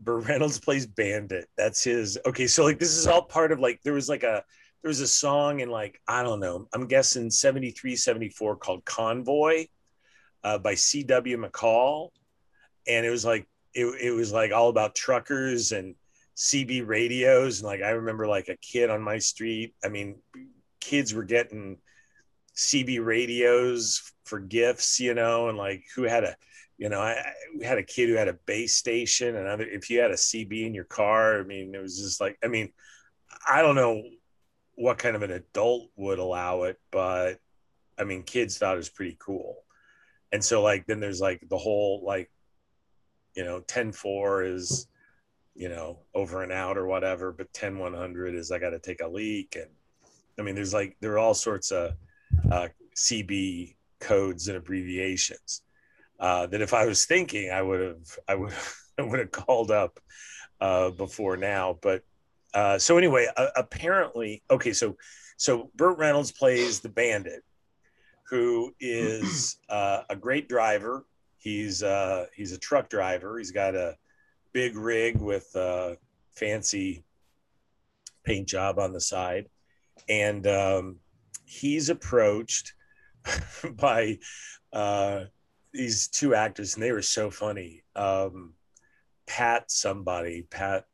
[0.00, 1.48] Burt Reynolds plays Bandit.
[1.56, 2.18] That's his.
[2.26, 4.44] Okay, so like this is all part of like there was like a
[4.82, 6.68] there was a song in like I don't know.
[6.72, 9.66] I'm guessing 73, 74 called Convoy
[10.46, 11.38] uh, by C.W.
[11.38, 12.10] McCall,
[12.86, 15.96] and it was like it, it was like all about truckers and
[16.36, 19.74] CB radios, and like I remember like a kid on my street.
[19.84, 20.20] I mean,
[20.80, 21.78] kids were getting
[22.54, 26.36] CB radios for gifts, you know, and like who had a,
[26.78, 29.64] you know, I, I we had a kid who had a base station, and other
[29.64, 32.46] if you had a CB in your car, I mean, it was just like, I
[32.46, 32.72] mean,
[33.48, 34.00] I don't know
[34.76, 37.40] what kind of an adult would allow it, but
[37.98, 39.64] I mean, kids thought it was pretty cool
[40.36, 42.30] and so like then there's like the whole like
[43.34, 44.86] you know 10 4 is
[45.54, 49.00] you know over and out or whatever but 10 100 is i got to take
[49.00, 49.70] a leak and
[50.38, 51.92] I mean, there's like there are all sorts of
[52.50, 55.62] uh, CB codes and abbreviations
[56.20, 58.52] uh, that if I was thinking, I would have I would
[58.98, 59.98] I would have called up
[60.60, 61.78] uh, before now.
[61.80, 62.02] But
[62.54, 64.96] uh, so anyway, uh, apparently, okay, so
[65.36, 67.42] so Burt Reynolds plays the bandit,
[68.28, 71.04] who is uh, a great driver.
[71.38, 73.38] He's uh, he's a truck driver.
[73.38, 73.96] He's got a
[74.52, 75.96] big rig with a
[76.34, 77.04] fancy
[78.24, 79.48] paint job on the side,
[80.08, 80.96] and um,
[81.44, 82.74] he's approached
[83.74, 84.18] by
[84.72, 85.24] uh,
[85.72, 87.82] these two actors, and they were so funny.
[87.94, 88.54] Um,
[89.26, 90.84] Pat, somebody, Pat,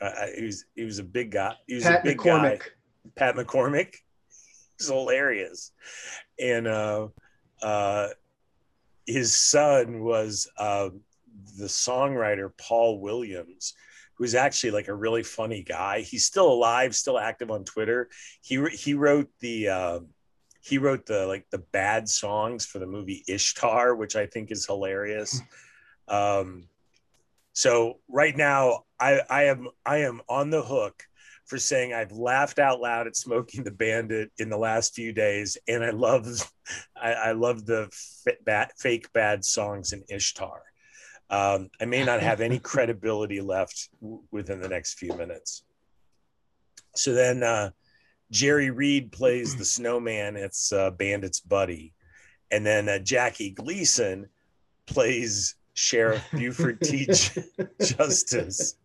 [0.00, 1.54] uh, he was he was a big guy.
[1.66, 2.58] He was Pat a big McCormick.
[2.60, 2.66] guy.
[3.14, 3.94] Pat McCormick.
[4.78, 5.72] He's hilarious,
[6.38, 7.08] and uh,
[7.62, 8.08] uh,
[9.06, 10.90] his son was uh,
[11.58, 13.74] the songwriter Paul Williams,
[14.14, 16.00] who's actually like a really funny guy.
[16.00, 18.08] He's still alive, still active on Twitter.
[18.42, 20.00] He he wrote the uh,
[20.60, 24.66] he wrote the like the bad songs for the movie Ishtar, which I think is
[24.66, 25.40] hilarious.
[26.08, 26.68] Um,
[27.52, 31.04] so right now, I I am I am on the hook
[31.46, 35.12] for saying I've laughed out loud at Smokey and the Bandit in the last few
[35.12, 36.26] days, and I love
[37.00, 37.88] I, I love the
[38.26, 40.62] f- bad, fake bad songs in Ishtar.
[41.30, 45.64] Um, I may not have any credibility left w- within the next few minutes.
[46.94, 47.70] So then uh,
[48.30, 50.36] Jerry Reed plays the snowman.
[50.36, 51.94] It's uh, Bandit's buddy,
[52.50, 54.28] and then uh, Jackie Gleason
[54.86, 57.06] plays Sheriff Buford T.
[57.06, 57.44] J-
[57.80, 58.76] Justice.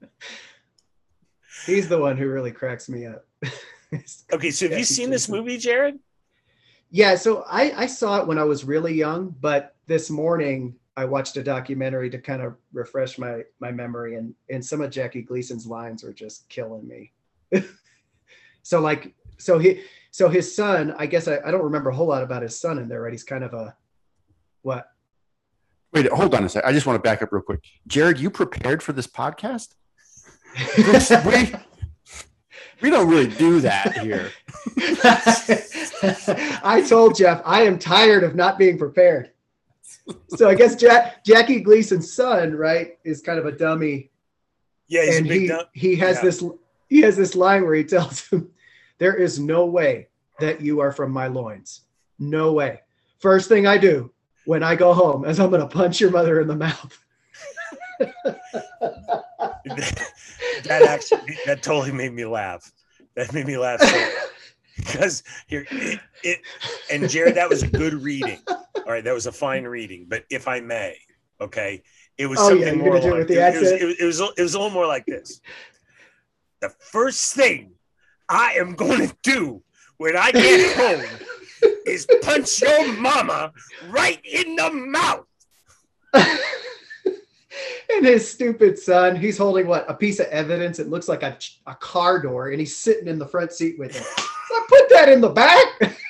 [1.66, 3.26] He's the one who really cracks me up.
[4.32, 6.00] Okay, so have you seen this movie, Jared?
[6.92, 11.06] Yeah, so I, I saw it when I was really young, but this morning I
[11.06, 15.22] watched a documentary to kind of refresh my my memory, and and some of Jackie
[15.22, 17.12] Gleason's lines were just killing me.
[18.64, 22.08] so like, so he, so his son, I guess I, I don't remember a whole
[22.08, 23.12] lot about his son in there, right?
[23.12, 23.76] He's kind of a
[24.62, 24.88] what?
[25.94, 26.64] Wait, hold on a sec.
[26.64, 27.62] I just want to back up real quick.
[27.88, 29.76] Jared, you prepared for this podcast?
[31.26, 31.54] We,
[32.82, 34.32] we don't really do that here.
[36.64, 39.32] I told Jeff I am tired of not being prepared.
[40.30, 44.10] So I guess Jack, Jackie Gleason's son, right, is kind of a dummy
[44.88, 45.66] Yeah, he's and a big he dumb.
[45.74, 46.24] he has yeah.
[46.24, 46.44] this
[46.90, 48.50] he has this line where he tells him,
[48.98, 50.08] "There is no way
[50.40, 51.82] that you are from my loins.
[52.20, 52.82] No way.
[53.20, 54.12] First thing I do
[54.46, 56.98] when I go home is I'm going to punch your mother in the mouth."
[60.64, 62.72] that actually that totally made me laugh.
[63.16, 64.12] That made me laugh so
[64.78, 66.40] because here it, it
[66.92, 68.40] and Jared, that was good reading.
[68.48, 70.06] All right, that was a fine reading.
[70.08, 70.98] But if I may,
[71.40, 71.84] okay,
[72.18, 74.06] it was Oh, yeah, something you're more it with the it, was, it, was, it
[74.06, 75.42] was it was a little more like this.
[76.62, 77.74] The first thing
[78.30, 79.64] I am going to do
[79.98, 81.28] when I get home
[81.86, 83.52] is punch your mama
[83.90, 85.26] right in the mouth.
[87.94, 90.80] and his stupid son, he's holding what a piece of evidence.
[90.80, 93.96] It looks like a, a car door, and he's sitting in the front seat with
[93.96, 94.06] it.
[94.18, 95.98] I put that in the back.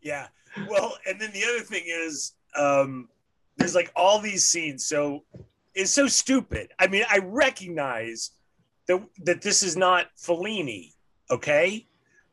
[0.00, 0.28] Yeah.
[0.68, 3.08] Well, and then the other thing is, um,
[3.56, 4.86] there's like all these scenes.
[4.86, 5.24] So
[5.74, 6.72] it's so stupid.
[6.78, 8.30] I mean, I recognize
[8.86, 10.94] that that this is not Fellini,
[11.30, 11.86] okay,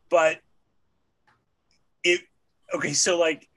[0.09, 0.39] but
[2.03, 2.21] it
[2.73, 2.93] okay.
[2.93, 3.47] So like,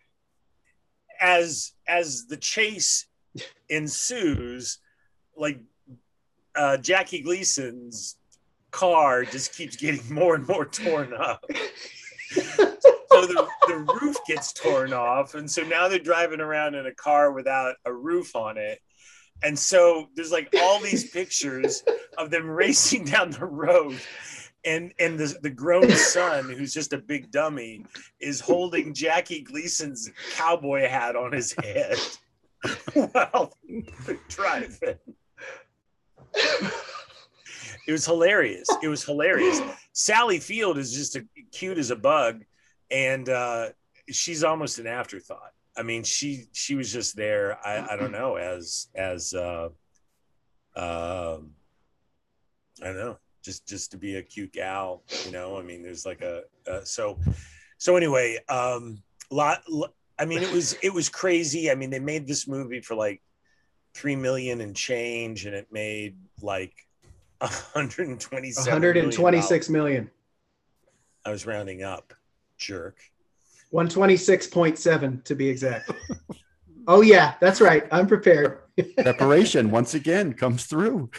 [1.20, 3.06] as as the chase
[3.70, 4.78] ensues,
[5.36, 5.60] like
[6.54, 8.16] uh, Jackie Gleason's
[8.70, 11.44] car just keeps getting more and more torn up.
[13.12, 16.94] So the, the roof gets torn off and so now they're driving around in a
[16.94, 18.78] car without a roof on it.
[19.42, 21.82] And so there's like all these pictures
[22.18, 23.98] of them racing down the road
[24.64, 27.84] and and the, the grown son who's just a big dummy
[28.20, 31.96] is holding jackie gleason's cowboy hat on his head
[32.94, 33.52] while
[34.06, 34.76] they're driving
[37.86, 39.60] it was hilarious it was hilarious
[39.92, 42.44] sally field is just a, cute as a bug
[42.90, 43.70] and uh,
[44.10, 45.52] she's almost an afterthought.
[45.76, 47.58] I mean, she she was just there.
[47.64, 49.68] I, I don't know as as uh,
[50.76, 51.52] um,
[52.82, 55.02] I don't know, just just to be a cute gal.
[55.24, 57.18] You know, I mean, there's like a uh, so
[57.78, 58.38] so anyway.
[58.48, 59.62] Um, lot.
[60.20, 61.70] I mean, it was it was crazy.
[61.70, 63.22] I mean, they made this movie for like
[63.94, 66.74] three million and change, and it made like
[67.38, 70.10] 127 126 million.
[71.24, 72.12] I was rounding up,
[72.58, 72.98] jerk.
[73.72, 75.90] 126.7 to be exact.
[76.86, 77.84] oh yeah, that's right.
[77.90, 78.58] I'm prepared.
[78.98, 81.10] Preparation once again comes through.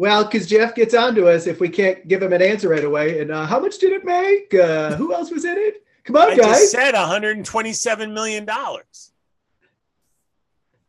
[0.00, 2.84] Well, because Jeff gets on to us if we can't give him an answer right
[2.84, 3.20] away.
[3.20, 4.54] And uh, how much did it make?
[4.54, 5.84] Uh, who else was in it?
[6.12, 6.46] Come on, I guys.
[6.60, 9.12] just said 127 million dollars.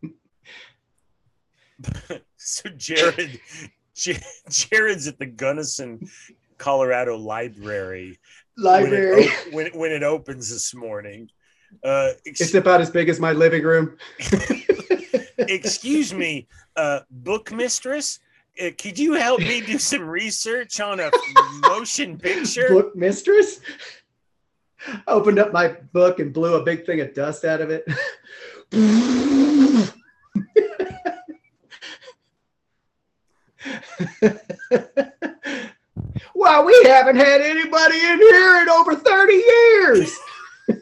[2.38, 3.40] so Jared,
[3.96, 6.08] Jared's at the Gunnison,
[6.58, 8.20] Colorado Library.
[8.58, 9.16] Library.
[9.16, 11.30] when it, op- when, it- when it opens this morning.
[11.84, 13.98] Uh, ex- It's about as big as my living room.
[15.38, 18.20] excuse me, uh, book mistress.
[18.62, 21.10] Uh, could you help me do some research on a
[21.62, 22.68] motion picture?
[22.68, 23.62] Book mistress.
[25.08, 27.86] Opened up my book and blew a big thing of dust out of it.
[36.36, 40.18] wow, we haven't had anybody in here in over 30 years.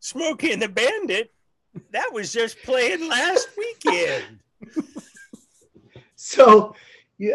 [0.00, 1.32] Smokey and the Bandit.
[1.90, 4.40] That was just playing last weekend.
[6.16, 6.74] So,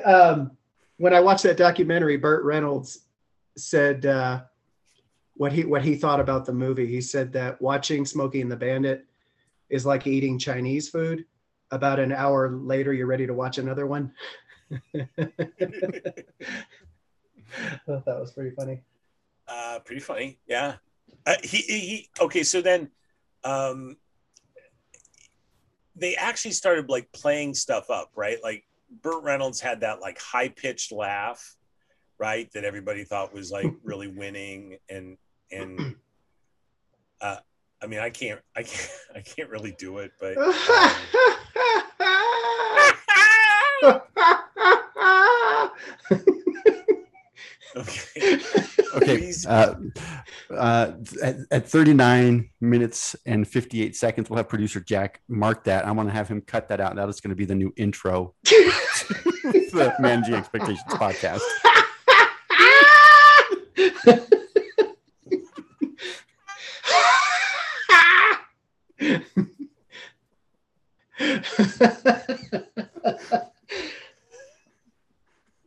[0.05, 0.51] um,
[0.97, 2.99] when I watched that documentary, Burt Reynolds
[3.57, 4.41] said uh,
[5.35, 6.87] what he what he thought about the movie.
[6.87, 9.05] He said that watching Smokey and the Bandit
[9.69, 11.25] is like eating Chinese food.
[11.71, 14.13] About an hour later, you're ready to watch another one.
[17.85, 18.81] Thought that was pretty funny.
[19.47, 20.75] Uh, pretty funny, yeah.
[21.25, 22.09] Uh, he, he he.
[22.19, 22.89] Okay, so then,
[23.43, 23.97] um,
[25.95, 28.37] they actually started like playing stuff up, right?
[28.43, 28.65] Like
[29.01, 31.55] Burt Reynolds had that like high pitched laugh,
[32.17, 32.49] right?
[32.53, 35.17] That everybody thought was like really winning, and
[35.51, 35.95] and
[37.21, 37.37] uh,
[37.81, 40.37] I mean, I can't, I can't, I can't really do it, but.
[47.75, 48.39] okay.
[48.95, 49.33] Okay.
[49.47, 49.75] Uh,
[50.51, 50.91] uh,
[51.21, 55.85] at, at 39 minutes and 58 seconds, we'll have producer Jack mark that.
[55.85, 56.95] I want to have him cut that out.
[56.95, 58.71] That is going to be the new intro to
[59.43, 61.41] the Managing Expectations podcast.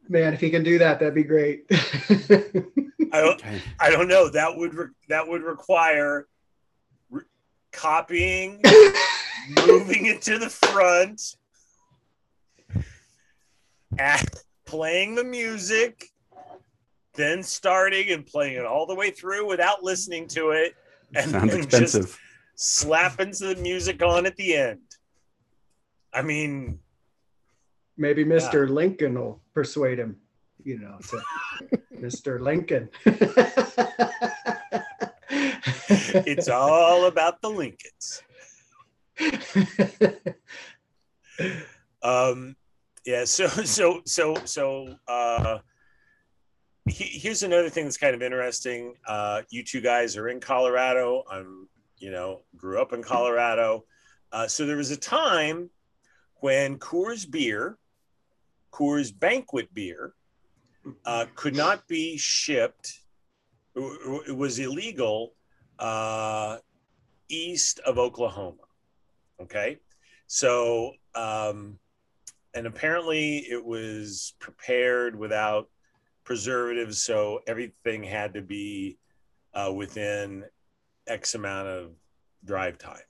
[0.08, 1.64] Man, if he can do that, that'd be great.
[1.70, 3.42] I don't,
[3.80, 4.28] I don't know.
[4.28, 6.28] That would re- that would require
[7.10, 7.24] re-
[7.72, 8.60] copying,
[9.66, 11.36] moving it to the front,
[13.98, 14.28] at,
[14.64, 16.10] playing the music,
[17.16, 20.74] then starting and playing it all the way through without listening to it,
[21.14, 22.06] and Sounds then expensive.
[22.06, 22.18] just
[22.54, 24.80] slapping the music on at the end.
[26.12, 26.78] I mean,
[27.98, 28.68] Maybe Mr.
[28.68, 30.16] Lincoln will persuade him,
[30.62, 31.22] you know, to
[31.94, 32.40] Mr.
[32.40, 32.90] Lincoln.
[36.26, 38.22] it's all about the Lincolns.
[42.02, 42.54] um
[43.06, 45.56] yeah so so so so uh
[46.88, 48.94] he, here's another thing that's kind of interesting.
[49.06, 51.24] Uh you two guys are in colorado.
[51.30, 51.68] I'm
[51.98, 53.84] you know grew up in colorado.
[54.32, 55.70] Uh so there was a time
[56.36, 57.78] when coors beer
[58.72, 60.14] coors banquet beer
[61.04, 63.00] uh could not be shipped.
[63.74, 65.34] It was illegal
[65.78, 66.58] uh
[67.28, 68.62] east of oklahoma.
[69.40, 69.78] Okay?
[70.26, 71.78] So um
[72.54, 75.68] and apparently it was prepared without
[76.26, 78.98] preservatives so everything had to be
[79.54, 80.44] uh, within
[81.06, 81.92] x amount of
[82.44, 83.00] drive time.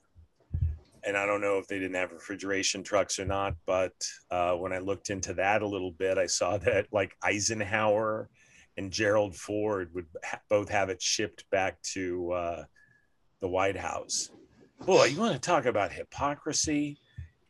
[1.03, 3.93] And i don't know if they didn't have refrigeration trucks or not but
[4.31, 8.29] uh, when i looked into that a little bit i saw that like eisenhower
[8.77, 12.63] and gerald ford would ha- both have it shipped back to uh,
[13.41, 14.29] the white house.
[14.85, 16.97] Boy you want to talk about hypocrisy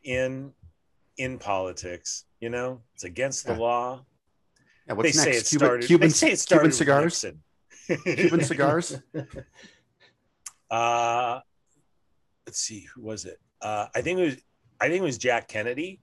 [0.04, 0.52] in
[1.18, 2.80] in politics you know?
[2.94, 4.04] It's against the law
[4.88, 5.46] Yeah, what's they say next?
[5.46, 7.24] it Cuban, started Cuban, they say it started Cuban cigars?
[8.04, 8.98] Cuban cigars?
[10.70, 11.40] uh
[12.46, 14.36] let's see who was it uh i think it was
[14.80, 15.98] i think it was jack kennedy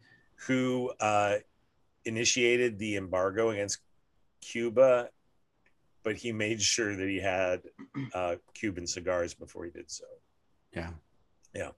[0.48, 1.36] who uh
[2.06, 3.80] initiated the embargo against
[4.42, 5.10] cuba
[6.04, 7.62] but he made sure that he had
[8.16, 10.06] uh cuban cigars before he did so
[10.74, 10.92] Yeah,
[11.54, 11.72] Yeah.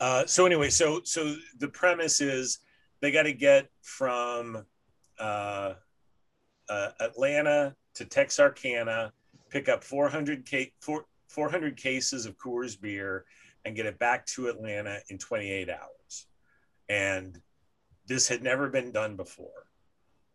[0.00, 2.58] Uh, so anyway, so so the premise is
[3.00, 4.66] they got to get from
[5.18, 5.74] uh,
[6.72, 9.12] uh, Atlanta to Texarkana,
[9.50, 13.26] pick up 400 ca- four- 400 cases of Coors beer,
[13.64, 16.26] and get it back to Atlanta in 28 hours.
[16.88, 17.40] And
[18.06, 19.66] this had never been done before.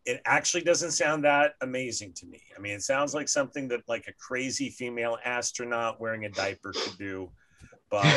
[0.05, 2.41] It actually doesn't sound that amazing to me.
[2.55, 6.71] I mean, it sounds like something that like a crazy female astronaut wearing a diaper
[6.71, 7.29] could do,
[7.89, 8.05] but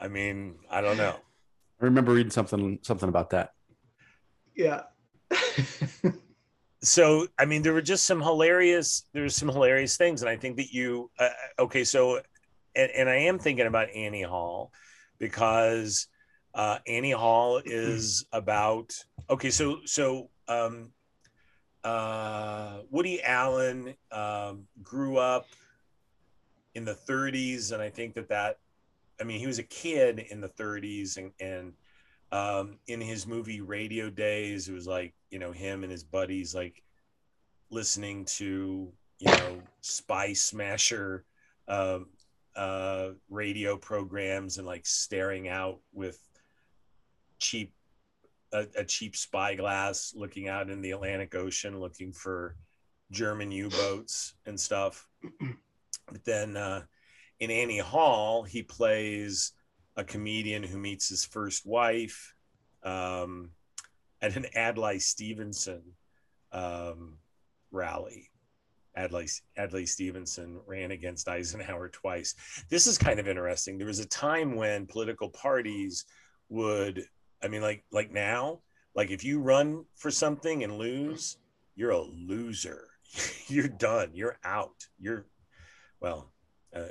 [0.00, 1.18] I mean, I don't know.
[1.84, 3.52] I remember reading something something about that.
[4.56, 4.84] Yeah.
[6.82, 9.06] so I mean, there were just some hilarious.
[9.12, 11.10] There were some hilarious things, and I think that you.
[11.18, 11.28] Uh,
[11.58, 12.22] okay, so,
[12.74, 14.72] and, and I am thinking about Annie Hall
[15.18, 16.08] because
[16.54, 18.96] uh, Annie Hall is about.
[19.28, 20.90] Okay, so so um,
[21.84, 25.48] uh, Woody Allen um, grew up
[26.74, 28.56] in the 30s, and I think that that.
[29.20, 31.72] I mean, he was a kid in the 30s, and and
[32.32, 36.54] um, in his movie Radio Days, it was like you know him and his buddies
[36.54, 36.82] like
[37.70, 41.24] listening to you know Spy Smasher
[41.68, 42.06] um,
[42.56, 46.18] uh, radio programs and like staring out with
[47.38, 47.72] cheap
[48.52, 52.56] a, a cheap spyglass, looking out in the Atlantic Ocean, looking for
[53.10, 55.08] German U-boats and stuff.
[56.12, 56.82] But then uh,
[57.40, 59.52] in Annie Hall, he plays
[59.96, 62.34] a comedian who meets his first wife
[62.82, 63.50] um,
[64.20, 65.82] at an Adlai Stevenson
[66.52, 67.18] um,
[67.70, 68.30] rally.
[68.96, 69.26] Adlai,
[69.58, 72.34] Adlai Stevenson ran against Eisenhower twice.
[72.70, 73.76] This is kind of interesting.
[73.76, 76.04] There was a time when political parties
[76.48, 77.04] would,
[77.42, 78.60] I mean, like like now,
[78.94, 81.38] like if you run for something and lose,
[81.74, 82.88] you're a loser.
[83.48, 84.10] you're done.
[84.14, 84.86] You're out.
[84.98, 85.26] You're
[86.00, 86.33] well.
[86.74, 86.88] Uh,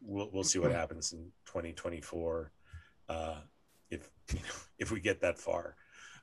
[0.00, 2.50] we'll we'll see what happens in 2024
[3.08, 3.36] uh,
[3.90, 5.76] if you know, if we get that far.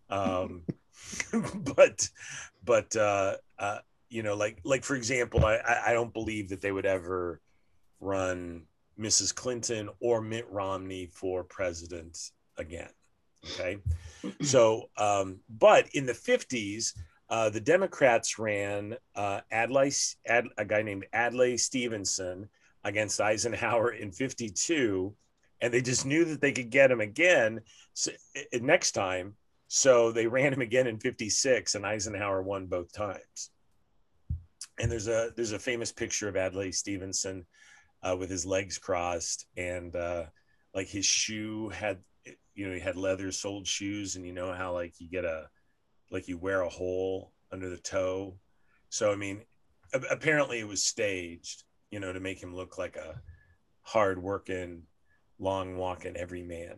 [0.10, 0.64] Um,
[1.76, 2.10] but
[2.64, 3.80] but uh, uh,
[4.10, 7.42] you know, like like for example, I I don't believe that they would ever
[8.00, 8.64] run
[9.00, 9.34] Mrs.
[9.34, 12.90] Clinton or Mitt Romney for president again.
[13.52, 13.78] Okay,
[14.42, 16.94] so um, but in the fifties.
[17.32, 19.92] Uh, the Democrats ran uh, Adlai,
[20.26, 22.50] Ad, a guy named Adlai Stevenson,
[22.84, 25.14] against Eisenhower in 52
[25.62, 27.62] and they just knew that they could get him again
[28.54, 29.36] next time.
[29.68, 33.52] So they ran him again in 56 and Eisenhower won both times.
[34.80, 37.46] And there's a there's a famous picture of Adlai Stevenson
[38.02, 40.26] uh, with his legs crossed and uh,
[40.74, 42.00] like his shoe had
[42.56, 45.48] you know he had leather soled shoes and you know how like you get a
[46.12, 48.38] like you wear a hole under the toe?
[48.90, 49.42] So i mean
[50.10, 53.22] apparently it was staged you know, to make him look like a
[53.82, 54.84] hard working,
[55.40, 56.76] long walking every man.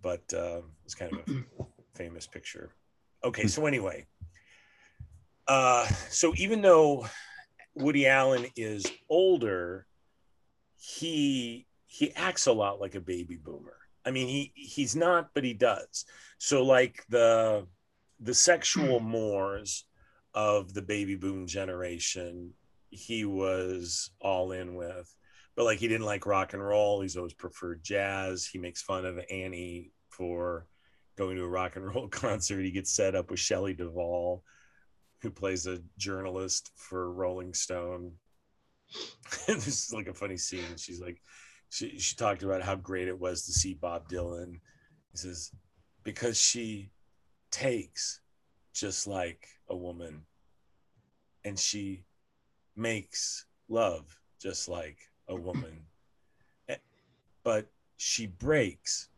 [0.00, 2.74] But uh, it's kind of a famous picture.
[3.22, 4.06] Okay, so anyway,
[5.48, 7.06] uh, so even though
[7.74, 9.86] Woody Allen is older,
[10.76, 13.76] he he acts a lot like a baby boomer.
[14.04, 16.04] I mean, he he's not, but he does.
[16.38, 17.66] So like the
[18.20, 19.84] the sexual mores
[20.34, 22.52] of the baby boom generation
[22.94, 25.12] he was all in with.
[25.56, 27.00] But like he didn't like rock and roll.
[27.00, 28.46] He's always preferred jazz.
[28.46, 30.66] He makes fun of Annie for
[31.16, 32.62] going to a rock and roll concert.
[32.62, 34.42] He gets set up with Shelley Duvall,
[35.22, 38.12] who plays a journalist for Rolling Stone.
[39.46, 40.76] this is like a funny scene.
[40.76, 41.20] She's like,
[41.70, 44.60] she, she talked about how great it was to see Bob Dylan.
[45.12, 45.50] He says,
[46.02, 46.90] because she
[47.50, 48.20] takes
[48.74, 50.22] just like a woman
[51.44, 52.04] and she
[52.76, 54.98] makes love just like
[55.28, 55.86] a woman,
[56.68, 56.76] eh,
[57.42, 57.66] but
[57.96, 59.08] she breaks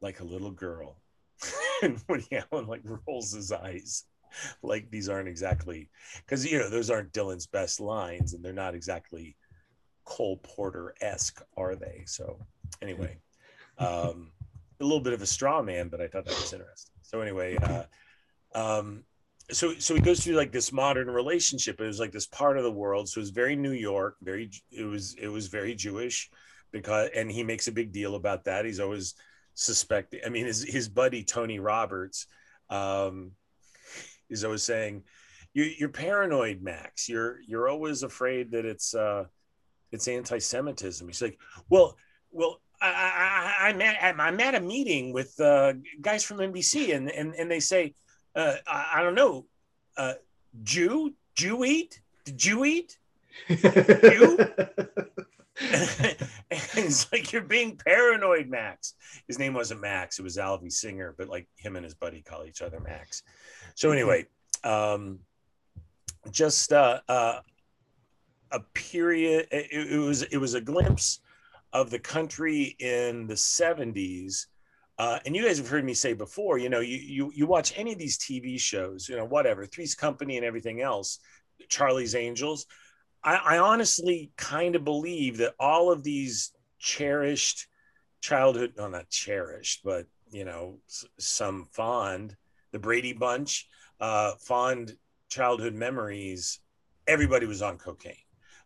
[0.00, 0.96] like a little girl.
[1.82, 4.04] and Woody Allen like rolls his eyes
[4.62, 8.74] like these aren't exactly because you know those aren't Dylan's best lines and they're not
[8.74, 9.36] exactly
[10.08, 12.02] Cole Porter esque, are they?
[12.06, 12.38] So
[12.80, 13.18] anyway,
[13.76, 14.32] um,
[14.80, 16.94] a little bit of a straw man, but I thought that was interesting.
[17.02, 17.82] So anyway, uh,
[18.54, 19.04] um,
[19.50, 22.64] so so he goes through like this modern relationship it was like this part of
[22.64, 26.30] the world so it was very new york very it was it was very jewish
[26.70, 29.14] because and he makes a big deal about that he's always
[29.54, 32.26] suspecting i mean his, his buddy tony roberts
[32.70, 33.32] um
[34.28, 35.02] is always saying
[35.54, 39.24] you, you're paranoid max you're you're always afraid that it's uh
[39.92, 41.06] it's anti-semitism.
[41.06, 41.38] He's like
[41.68, 41.96] well
[42.30, 47.10] well I, I, I'm, at, I'm at a meeting with uh, guys from NBC, and,
[47.10, 47.92] and, and they say,
[48.38, 49.46] uh, I, I, don't know,
[49.96, 50.14] uh,
[50.62, 52.00] Jew, Jew eat?
[52.24, 52.98] Did you eat?
[53.48, 54.38] you?
[55.60, 58.94] it's like you're being paranoid, Max.
[59.26, 62.44] His name wasn't Max; it was Alvy Singer, but like him and his buddy call
[62.44, 63.24] each other Max.
[63.74, 64.26] So anyway,
[64.62, 65.18] um,
[66.30, 67.40] just uh, uh,
[68.52, 69.48] a period.
[69.50, 71.20] It, it was it was a glimpse
[71.72, 74.46] of the country in the '70s
[74.98, 77.72] uh, and you guys have heard me say before, you know, you, you you watch
[77.76, 81.20] any of these TV shows, you know, whatever, Three's Company and everything else,
[81.68, 82.66] Charlie's Angels.
[83.22, 87.68] I, I honestly kind of believe that all of these cherished
[88.20, 90.78] childhood, no, not cherished, but you know,
[91.18, 92.36] some fond,
[92.72, 93.68] the Brady Bunch,
[94.00, 94.96] uh, fond
[95.28, 96.58] childhood memories.
[97.06, 98.14] Everybody was on cocaine.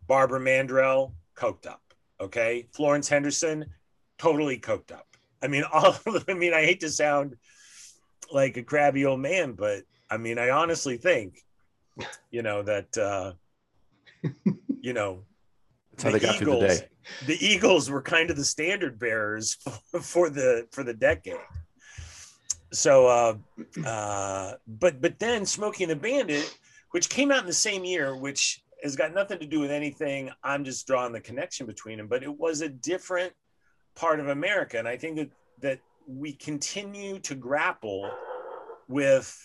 [0.06, 1.82] Barbara Mandrell, coked up.
[2.20, 3.66] Okay, Florence Henderson,
[4.18, 5.11] totally coked up.
[5.42, 5.96] I mean, all.
[6.28, 7.36] I mean, I hate to sound
[8.30, 11.38] like a crabby old man, but I mean, I honestly think,
[12.30, 13.32] you know, that uh,
[14.80, 15.24] you know
[15.92, 16.88] That's how they got through the day.
[17.26, 19.54] the Eagles were kind of the standard bearers
[20.00, 21.36] for the for the decade.
[22.72, 23.34] So, uh,
[23.86, 26.56] uh, but but then Smokey and the Bandit,
[26.92, 30.30] which came out in the same year, which has got nothing to do with anything.
[30.42, 33.32] I'm just drawing the connection between them, but it was a different
[33.94, 35.30] part of America, and I think that
[35.60, 38.10] that we continue to grapple
[38.88, 39.38] with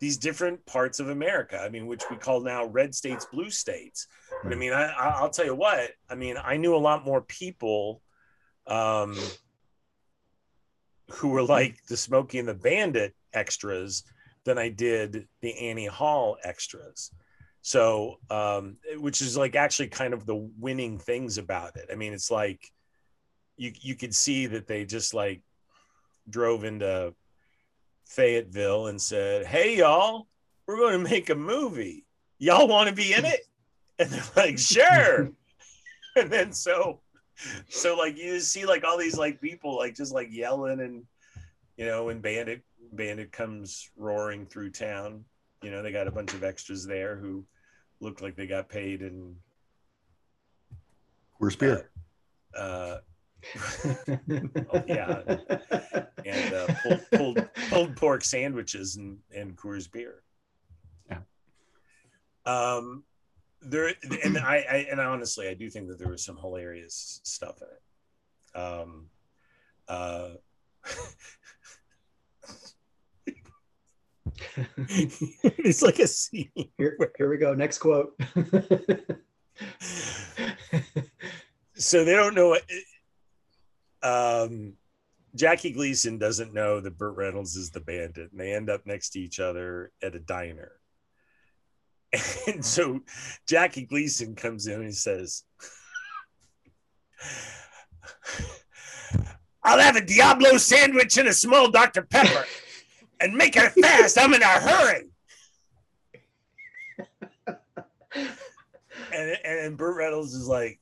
[0.00, 1.60] these different parts of America.
[1.60, 4.06] I mean, which we call now red states, blue states.
[4.42, 5.90] But I mean, I, I- I'll tell you what.
[6.10, 8.02] I mean, I knew a lot more people
[8.66, 9.16] um,
[11.10, 14.04] who were like the Smokey and the Bandit extras
[14.44, 17.12] than I did the Annie Hall extras.
[17.60, 21.88] So, um, which is like actually kind of the winning things about it.
[21.92, 22.72] I mean, it's like
[23.56, 25.42] you you could see that they just like
[26.28, 27.14] drove into
[28.06, 30.26] Fayetteville and said, "Hey, y'all,
[30.66, 32.04] we're going to make a movie.
[32.38, 33.40] Y'all want to be in it?"
[33.98, 35.30] And they're like, "Sure."
[36.16, 37.00] and then so,
[37.68, 41.04] so like you see like all these like people like just like yelling and
[41.76, 45.24] you know when Bandit Bandit comes roaring through town,
[45.62, 47.44] you know they got a bunch of extras there who
[48.00, 49.36] looked like they got paid in
[51.38, 51.90] Where's beer?
[52.56, 52.98] uh,
[54.72, 55.22] Oh, yeah.
[56.24, 60.22] and uh, pulled, pulled pulled pork sandwiches and, and Coors beer.
[61.10, 61.18] Yeah.
[62.46, 63.02] Um,
[63.60, 63.92] there
[64.24, 67.68] and I, I and honestly, I do think that there was some hilarious stuff in
[67.68, 67.80] it.
[68.58, 69.06] Um,
[69.88, 70.30] uh,
[74.56, 76.50] it's like a scene.
[76.78, 77.54] here, here we go.
[77.54, 78.14] Next quote.
[81.74, 82.62] so they don't know what
[84.02, 84.74] um
[85.34, 89.10] Jackie Gleason doesn't know that Burt Reynolds is the bandit, and they end up next
[89.10, 90.72] to each other at a diner.
[92.46, 93.00] And so
[93.48, 95.44] Jackie Gleason comes in and he says,
[99.62, 102.02] I'll have a Diablo sandwich and a small Dr.
[102.02, 102.44] Pepper
[103.20, 104.18] and make it fast.
[104.20, 105.08] I'm in a hurry.
[109.14, 110.80] And, and Burt Reynolds is like,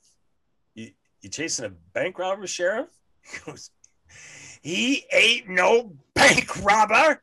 [0.75, 0.91] you,
[1.21, 2.89] you chasing a bank robber, Sheriff?
[3.23, 3.71] He goes,
[4.63, 7.21] He ain't no bank robber.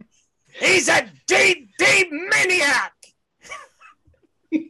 [0.59, 2.93] He's a DD maniac.
[4.51, 4.69] and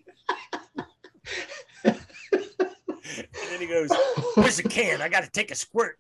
[1.83, 3.89] then he goes,
[4.35, 5.01] Where's the can?
[5.01, 5.97] I got to take a squirt.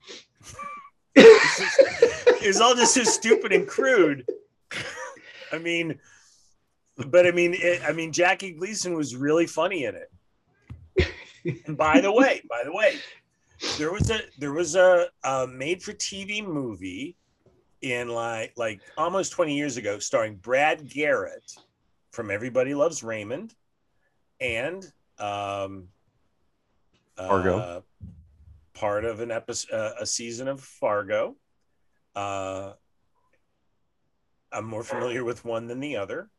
[1.15, 1.79] It's just-
[2.43, 4.25] it was all just so stupid and crude.
[5.51, 5.99] I mean,
[7.07, 11.07] but I mean, it, I mean, Jackie Gleason was really funny in it.
[11.65, 12.95] And by the way, by the way,
[13.77, 17.15] there was a there was a, a made for TV movie
[17.81, 21.51] in like like almost 20 years ago starring Brad Garrett
[22.11, 23.53] from Everybody Loves Raymond
[24.39, 24.83] and
[25.19, 25.87] um
[27.17, 27.57] Fargo.
[27.57, 27.81] uh,
[28.73, 31.35] part of an episode uh, a season of Fargo
[32.15, 32.73] uh
[34.51, 36.29] I'm more familiar with one than the other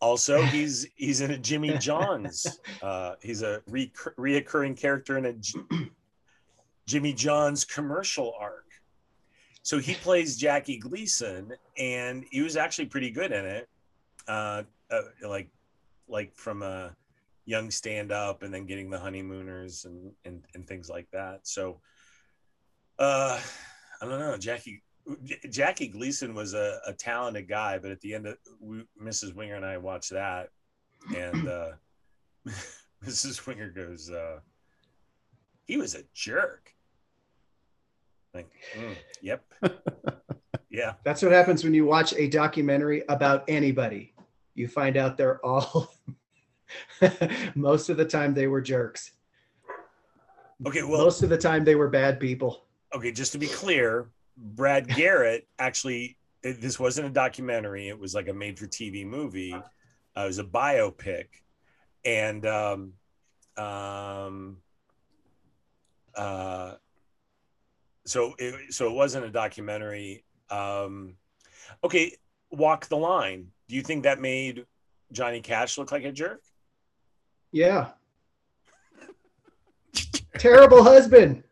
[0.00, 5.34] also he's he's in a Jimmy John's uh he's a re- reoccurring character in a
[6.88, 8.64] Jimmy John's commercial arc.
[9.62, 13.68] So he plays Jackie Gleason, and he was actually pretty good in it.
[14.26, 15.50] Uh, uh, like,
[16.08, 16.96] like from a
[17.44, 21.40] young stand up, and then getting the honeymooners and and, and things like that.
[21.42, 21.80] So,
[22.98, 23.38] uh,
[24.00, 24.82] I don't know, Jackie.
[25.50, 29.34] Jackie Gleason was a, a talented guy, but at the end of we, Mrs.
[29.34, 30.48] Winger and I watched that,
[31.14, 31.70] and uh,
[33.04, 33.46] Mrs.
[33.46, 34.40] Winger goes, uh,
[35.66, 36.74] "He was a jerk."
[38.34, 39.44] Like, mm, yep,
[40.70, 44.12] yeah, That's what happens when you watch a documentary about anybody.
[44.54, 45.92] You find out they're all,
[47.54, 49.12] most of the time, they were jerks.
[50.66, 50.82] okay.
[50.82, 52.64] Well, most of the time, they were bad people.
[52.94, 53.12] okay.
[53.12, 57.88] Just to be clear, Brad Garrett actually, it- this wasn't a documentary.
[57.88, 59.54] It was like a made-for-TV movie.
[59.54, 61.26] Uh, it was a biopic,
[62.04, 62.92] and um,
[63.56, 64.56] um,
[66.16, 66.74] uh,
[68.08, 70.24] so it, so it wasn't a documentary.
[70.50, 71.14] Um,
[71.84, 72.16] okay,
[72.50, 73.48] walk the line.
[73.68, 74.64] Do you think that made
[75.12, 76.42] Johnny Cash look like a jerk?
[77.52, 77.88] Yeah.
[80.38, 81.44] Terrible husband.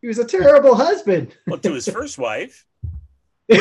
[0.00, 1.34] He was a terrible husband.
[1.46, 2.66] Well, to his first wife.
[3.48, 3.58] yeah,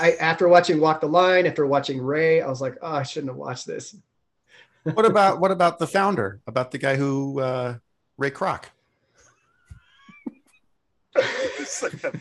[0.00, 3.30] I, after watching Walk the Line, after watching Ray, I was like, oh, I shouldn't
[3.30, 3.96] have watched this.
[4.84, 6.40] what about what about the founder?
[6.46, 7.78] About the guy who uh,
[8.22, 8.66] Ray Kroc?
[11.58, 12.20] He's like the,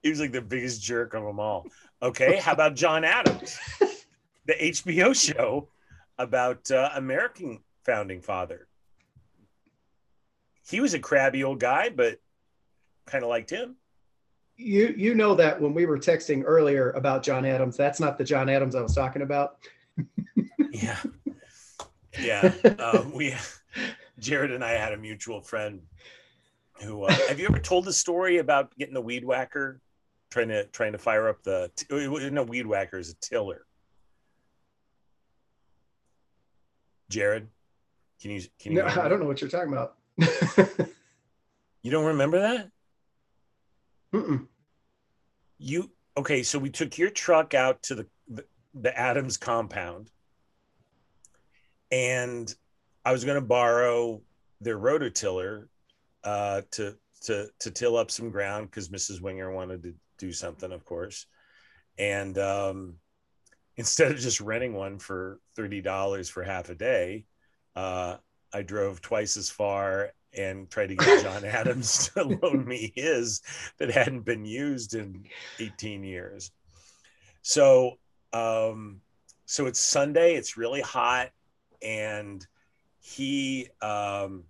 [0.00, 1.66] he was like the biggest jerk of them all.
[2.00, 3.58] Okay, how about John Adams,
[4.46, 5.68] the HBO show
[6.18, 8.68] about uh, American founding father?
[10.70, 12.20] He was a crabby old guy, but
[13.06, 13.74] kind of liked him.
[14.56, 18.24] You you know that when we were texting earlier about John Adams, that's not the
[18.24, 19.56] John Adams I was talking about.
[20.70, 20.98] Yeah,
[22.20, 22.52] yeah.
[22.78, 23.34] Um, we
[24.18, 25.80] Jared and I had a mutual friend
[26.82, 29.80] who uh, have you ever told the story about getting the weed whacker
[30.30, 31.70] trying to trying to fire up the
[32.32, 33.64] no weed whacker is a tiller
[37.10, 37.48] jared
[38.20, 39.94] can you can you No, I don't know what you're talking about.
[41.82, 42.70] you don't remember that
[44.12, 44.46] Mm-mm.
[45.58, 48.44] you okay so we took your truck out to the the,
[48.74, 50.10] the adams compound
[51.90, 52.54] and
[53.04, 54.20] i was going to borrow
[54.60, 55.66] their rototiller
[56.24, 59.20] uh, to to to till up some ground because Mrs.
[59.20, 61.26] Winger wanted to do something, of course.
[61.98, 62.94] And um,
[63.76, 67.24] instead of just renting one for thirty dollars for half a day,
[67.76, 68.16] uh,
[68.52, 73.40] I drove twice as far and tried to get John Adams to loan me his
[73.78, 75.24] that hadn't been used in
[75.58, 76.50] 18 years.
[77.42, 77.98] So
[78.32, 79.00] um,
[79.46, 81.30] so it's Sunday, it's really hot,
[81.80, 82.46] and
[83.16, 84.44] he um,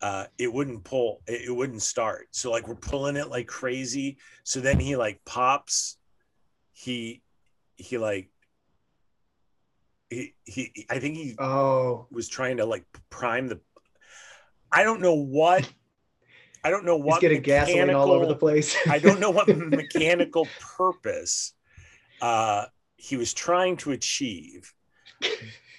[0.00, 2.26] uh, it wouldn't pull, it, it wouldn't start.
[2.32, 4.18] So like we're pulling it like crazy.
[4.42, 5.98] So then he like pops,
[6.72, 7.22] he
[7.76, 8.30] he like
[10.10, 13.60] he he I think he Oh, was trying to like prime the
[14.72, 15.68] I don't know what
[16.64, 18.76] I don't know he's what getting gasoline all over the place.
[18.88, 21.54] I don't know what mechanical purpose
[22.20, 22.66] uh,
[22.96, 24.72] he was trying to achieve,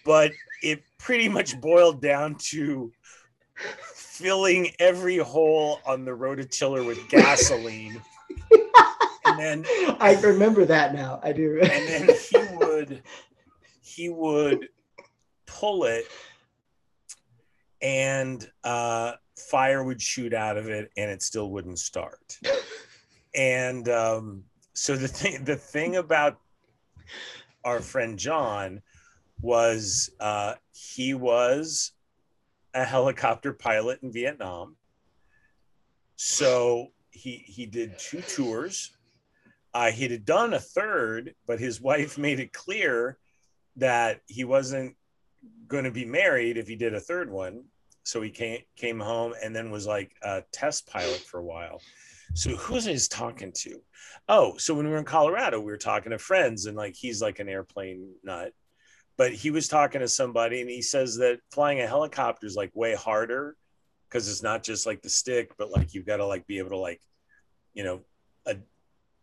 [0.03, 0.33] but
[0.63, 2.91] it pretty much boiled down to
[3.93, 8.01] filling every hole on the rototiller with gasoline.
[9.25, 9.65] and then
[9.99, 11.19] I remember that now.
[11.21, 11.59] I do.
[11.61, 13.03] and then he would
[13.81, 14.69] he would
[15.45, 16.05] pull it
[17.81, 22.39] and uh, fire would shoot out of it and it still wouldn't start
[23.35, 24.43] and um,
[24.73, 26.39] so the thing the thing about
[27.63, 28.81] our friend john
[29.43, 31.91] was uh, he was
[32.73, 34.75] a helicopter pilot in vietnam
[36.15, 38.97] so he he did two tours
[39.73, 43.17] uh, he'd had done a third, but his wife made it clear
[43.75, 44.95] that he wasn't
[45.67, 47.63] going to be married if he did a third one.
[48.05, 51.81] So he came came home and then was like a test pilot for a while.
[52.33, 53.79] So who's he talking to?
[54.27, 57.21] Oh, so when we were in Colorado, we were talking to friends, and like he's
[57.21, 58.51] like an airplane nut,
[59.17, 62.71] but he was talking to somebody, and he says that flying a helicopter is like
[62.73, 63.55] way harder
[64.09, 66.69] because it's not just like the stick, but like you've got to like be able
[66.69, 67.01] to like,
[67.73, 68.01] you know,
[68.45, 68.55] a,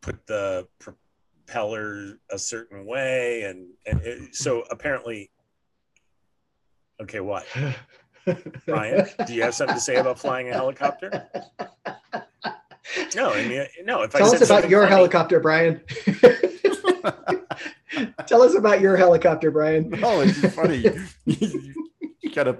[0.00, 5.30] put the propeller a certain way and and it, so apparently
[7.02, 7.44] okay what
[8.66, 11.28] brian do you have something to say about flying a helicopter
[13.16, 15.80] no i mean no if i Tell said us about your funny- helicopter, Brian.
[18.26, 19.92] Tell us about your helicopter, Brian.
[20.02, 20.78] Oh, it's funny.
[21.24, 21.74] you,
[22.20, 22.58] you gotta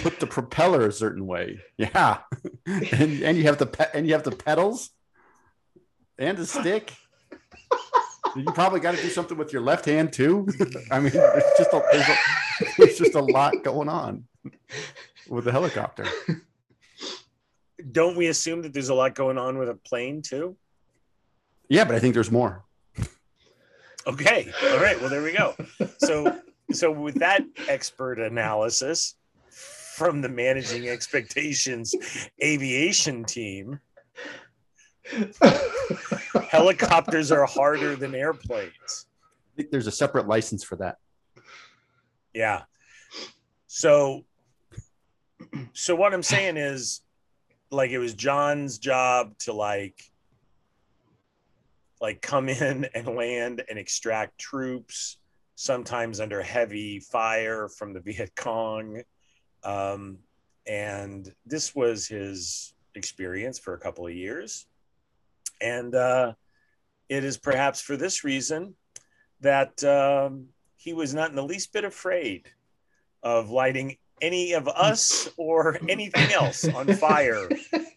[0.00, 1.60] put the propeller a certain way.
[1.76, 2.18] Yeah,
[2.66, 4.90] and and you have the pe- and you have the pedals
[6.18, 6.94] and a stick.
[8.34, 10.48] You probably got to do something with your left hand too.
[10.90, 12.16] I mean, it's just a, there's, a,
[12.78, 14.24] there's just a lot going on
[15.28, 16.06] with the helicopter.
[17.90, 20.56] don't we assume that there's a lot going on with a plane too
[21.68, 22.64] Yeah, but I think there's more.
[24.06, 24.52] Okay.
[24.64, 25.00] All right.
[25.00, 25.54] Well there we go.
[25.98, 26.38] So
[26.72, 29.14] so with that expert analysis
[29.50, 31.94] from the managing expectations
[32.42, 33.78] aviation team
[36.50, 39.06] helicopters are harder than airplanes.
[39.52, 40.96] I think there's a separate license for that.
[42.32, 42.62] yeah.
[43.66, 44.24] So
[45.72, 47.02] so what i'm saying is
[47.70, 50.02] like it was john's job to like
[52.02, 55.16] like come in and land and extract troops
[55.54, 59.00] sometimes under heavy fire from the viet cong
[59.64, 60.18] um,
[60.66, 64.66] and this was his experience for a couple of years
[65.62, 66.32] and uh,
[67.08, 68.74] it is perhaps for this reason
[69.40, 70.46] that um,
[70.76, 72.48] he was not in the least bit afraid
[73.22, 77.48] of lighting any of us or anything else on fire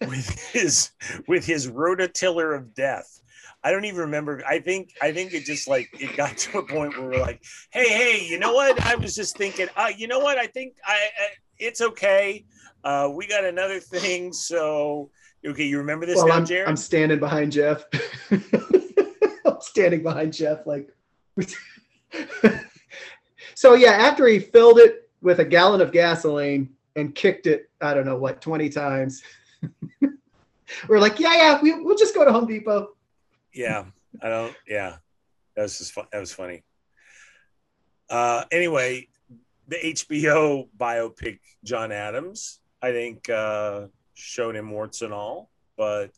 [0.02, 0.92] with his
[1.28, 3.22] with his rototiller of death.
[3.66, 4.44] I don't even remember.
[4.48, 7.44] I think I think it just like it got to a point where we're like,
[7.72, 8.80] hey, hey, you know what?
[8.86, 10.38] I was just thinking, uh, you know what?
[10.38, 12.46] I think I, I it's okay.
[12.84, 15.10] Uh, we got another thing, so
[15.44, 15.64] okay.
[15.64, 16.70] You remember this well, now, I'm, Jared?
[16.70, 17.86] I'm standing behind Jeff.
[18.32, 20.96] I'm standing behind Jeff, like.
[23.56, 27.96] so yeah, after he filled it with a gallon of gasoline and kicked it, I
[27.96, 29.24] don't know what, 20 times.
[30.88, 32.95] we're like, yeah, yeah, we, we'll just go to Home Depot.
[33.56, 33.86] Yeah,
[34.22, 34.56] I don't.
[34.68, 34.98] Yeah,
[35.56, 36.06] that was just fun.
[36.12, 36.64] That was funny.
[38.10, 39.08] Uh, anyway,
[39.68, 45.50] the HBO biopic John Adams, I think, uh, showed him warts and all.
[45.78, 46.14] But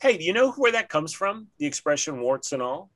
[0.00, 1.48] hey, do you know where that comes from?
[1.58, 2.90] The expression warts and all.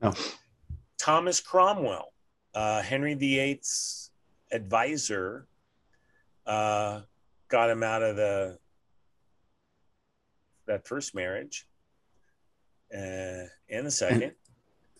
[0.00, 0.12] No.
[0.98, 2.12] Thomas Cromwell,
[2.54, 4.10] uh, Henry VIII's
[4.52, 5.46] advisor,
[6.46, 7.00] uh,
[7.48, 8.58] got him out of the
[10.68, 11.66] that first marriage,
[12.94, 14.32] uh, and the second.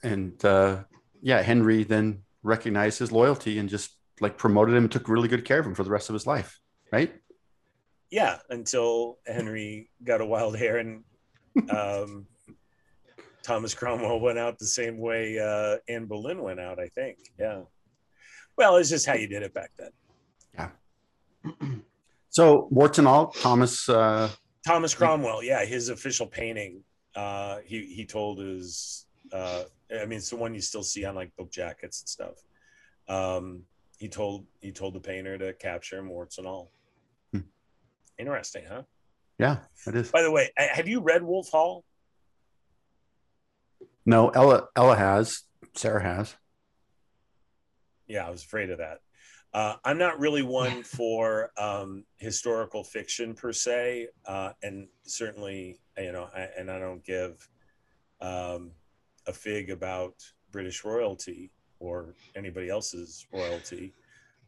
[0.03, 0.85] And uh,
[1.23, 5.45] yeah, Henry then recognized his loyalty and just like promoted him and took really good
[5.45, 6.61] care of him for the rest of his life.
[6.93, 7.13] Right?
[8.11, 11.05] yeah, until Henry got a wild hair and
[11.71, 12.27] um,
[13.43, 16.79] Thomas Cromwell went out the same way uh, Anne Boleyn went out.
[16.79, 17.19] I think.
[17.39, 17.63] Yeah.
[18.57, 19.91] Well, it's just how you did it back then.
[20.55, 20.71] Yeah.
[22.31, 23.89] so warts and all, Thomas.
[23.89, 24.31] Uh,
[24.69, 26.83] Thomas Cromwell, yeah, his official painting.
[27.15, 29.07] Uh, he he told his.
[29.33, 32.45] Uh, I mean, it's the one you still see on like book jackets and stuff.
[33.09, 33.63] Um,
[33.99, 36.71] he told he told the painter to capture him, warts and all.
[37.33, 37.41] Hmm.
[38.19, 38.83] Interesting, huh?
[39.39, 40.11] yeah, it is.
[40.11, 41.85] By the way, have you read Wolf Hall?
[44.05, 45.45] No, Ella Ella has.
[45.75, 46.37] Sarah has.
[48.07, 48.99] Yeah, I was afraid of that.
[49.55, 56.13] Uh, I'm not really one for um, historical fiction per se, uh, and certainly, you
[56.13, 57.49] know, I, and I don't give
[58.21, 58.73] um,
[59.27, 60.15] a fig about
[60.53, 63.95] British royalty or anybody else's royalty.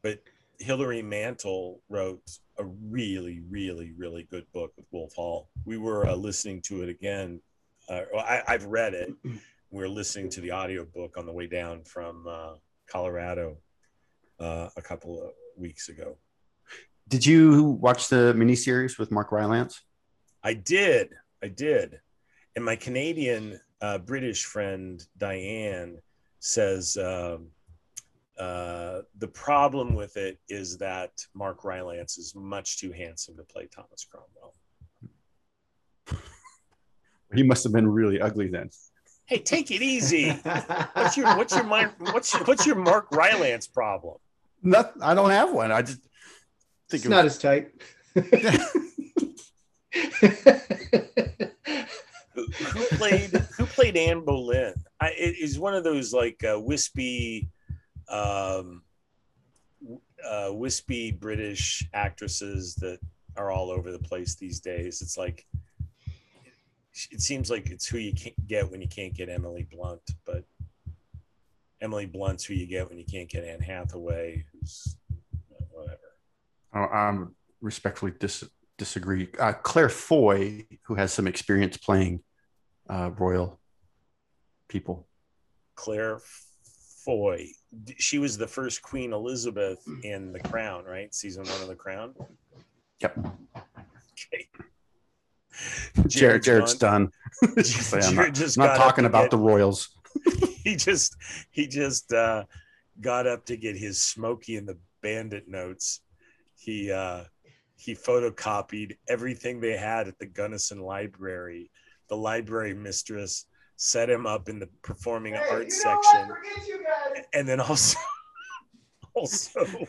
[0.03, 0.21] But
[0.59, 5.49] Hilary Mantel wrote a really, really, really good book with Wolf Hall.
[5.65, 7.41] We were uh, listening to it again.
[7.89, 9.15] Uh, well, I, I've read it.
[9.25, 12.55] We were listening to the audiobook on the way down from uh,
[12.87, 13.57] Colorado
[14.41, 16.17] uh, a couple of weeks ago.
[17.09, 19.81] Did you watch the miniseries with Mark Rylance?
[20.43, 21.11] I did.
[21.43, 22.01] I did.
[22.57, 25.99] And my Canadian uh, British friend Diane
[26.39, 27.49] says um,
[28.39, 33.69] uh, the problem with it is that Mark Rylance is much too handsome to play
[33.73, 34.55] Thomas Cromwell.
[37.33, 38.71] He must have been really ugly then.
[39.27, 40.31] Hey, take it easy.
[40.95, 44.17] What's your what's your what's your, what's your Mark Rylance problem?
[44.63, 45.73] Not, I don't have one.
[45.73, 46.01] I just
[46.89, 47.71] think it's it not was, as tight.
[52.35, 54.75] Who, who played who played Anne Boleyn?
[55.01, 57.51] I, it is one of those like uh, wispy,
[58.09, 58.83] um,
[60.29, 62.99] uh, wispy British actresses that
[63.37, 65.01] are all over the place these days.
[65.01, 65.47] It's like
[67.11, 70.45] it seems like it's who you can't get when you can't get Emily Blunt, but
[71.81, 74.97] Emily Blunt's who you get when you can't get Anne Hathaway, who's
[75.53, 75.99] uh, whatever.
[76.73, 78.45] I I'm respectfully dis,
[78.79, 79.29] disagree.
[79.39, 82.23] Uh, Claire Foy, who has some experience playing
[82.89, 83.61] uh, royal
[84.69, 85.07] people.
[85.75, 86.21] Claire
[87.05, 87.49] Foy.
[87.99, 91.15] She was the first Queen Elizabeth in The Crown, right?
[91.15, 92.15] Season one of The Crown.
[93.01, 93.19] Yep.
[94.35, 94.49] Okay.
[96.07, 97.11] Jared, Jared's done.
[97.43, 99.89] I'm Jared not, I'm not got talking about the royals.
[100.65, 101.17] he just
[101.51, 102.45] he just uh,
[103.01, 106.01] got up to get his Smokey and the Bandit notes.
[106.57, 107.25] He uh,
[107.77, 111.71] he photocopied everything they had at the Gunnison Library.
[112.09, 116.31] The library mistress set him up in the performing arts section,
[117.33, 117.99] and then also
[119.15, 119.67] also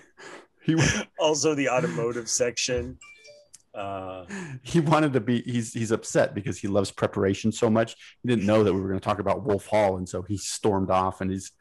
[0.61, 0.75] He
[1.19, 2.97] also the automotive section.
[3.73, 4.25] Uh,
[4.63, 5.41] he wanted to be.
[5.41, 7.95] He's he's upset because he loves preparation so much.
[8.21, 10.37] He didn't know that we were going to talk about Wolf Hall, and so he
[10.37, 11.51] stormed off and he's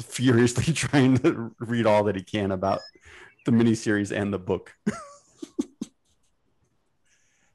[0.00, 2.80] furiously trying to read all that he can about
[3.44, 4.74] the miniseries and the book.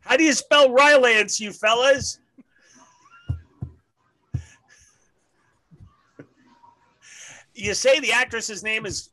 [0.02, 2.20] how do you spell Rylance, you fellas?
[7.54, 9.10] You say the actress's name is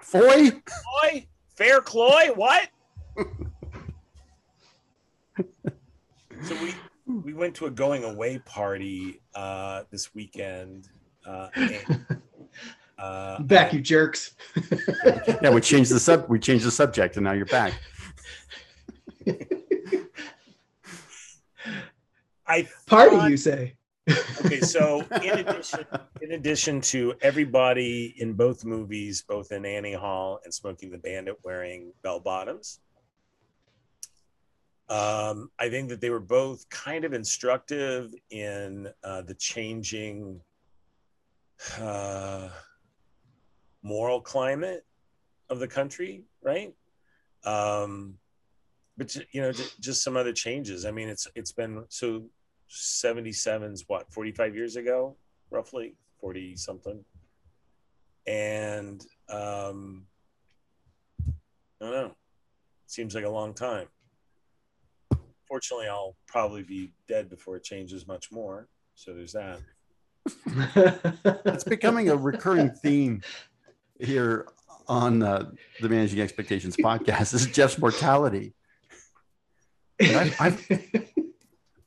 [0.00, 0.50] Foy,
[1.02, 1.26] Foy?
[1.56, 2.30] Fair Cloy?
[2.34, 2.68] What?
[6.42, 6.74] so we
[7.06, 10.88] we went to a going away party uh, this weekend,
[11.26, 11.48] uh,
[12.98, 14.34] Uh, Back, you jerks.
[15.42, 16.28] Yeah, we changed the sub.
[16.28, 17.74] We changed the subject, and now you're back.
[22.46, 23.74] I Party, thought- you say?
[24.44, 25.84] okay so in addition
[26.22, 30.98] in addition to everybody in both movies both in annie hall and smokey and the
[30.98, 32.78] bandit wearing bell bottoms
[34.88, 40.40] um, i think that they were both kind of instructive in uh, the changing
[41.80, 42.48] uh,
[43.86, 44.84] moral climate
[45.48, 46.72] of the country right?
[47.44, 48.18] Um,
[48.96, 50.84] but you know ju- just some other changes.
[50.84, 52.24] I mean it's it's been so
[52.70, 55.16] 77's what 45 years ago
[55.50, 57.04] roughly 40 something
[58.26, 60.06] and um
[61.80, 62.14] i don't know.
[62.88, 63.86] Seems like a long time.
[65.46, 68.68] Fortunately i'll probably be dead before it changes much more.
[68.94, 69.60] So there's that.
[71.46, 73.22] It's becoming a recurring theme
[74.00, 74.46] here
[74.88, 77.30] on uh, the Managing Expectations podcast.
[77.30, 78.54] This is Jeff's mortality.
[80.00, 81.04] I, I,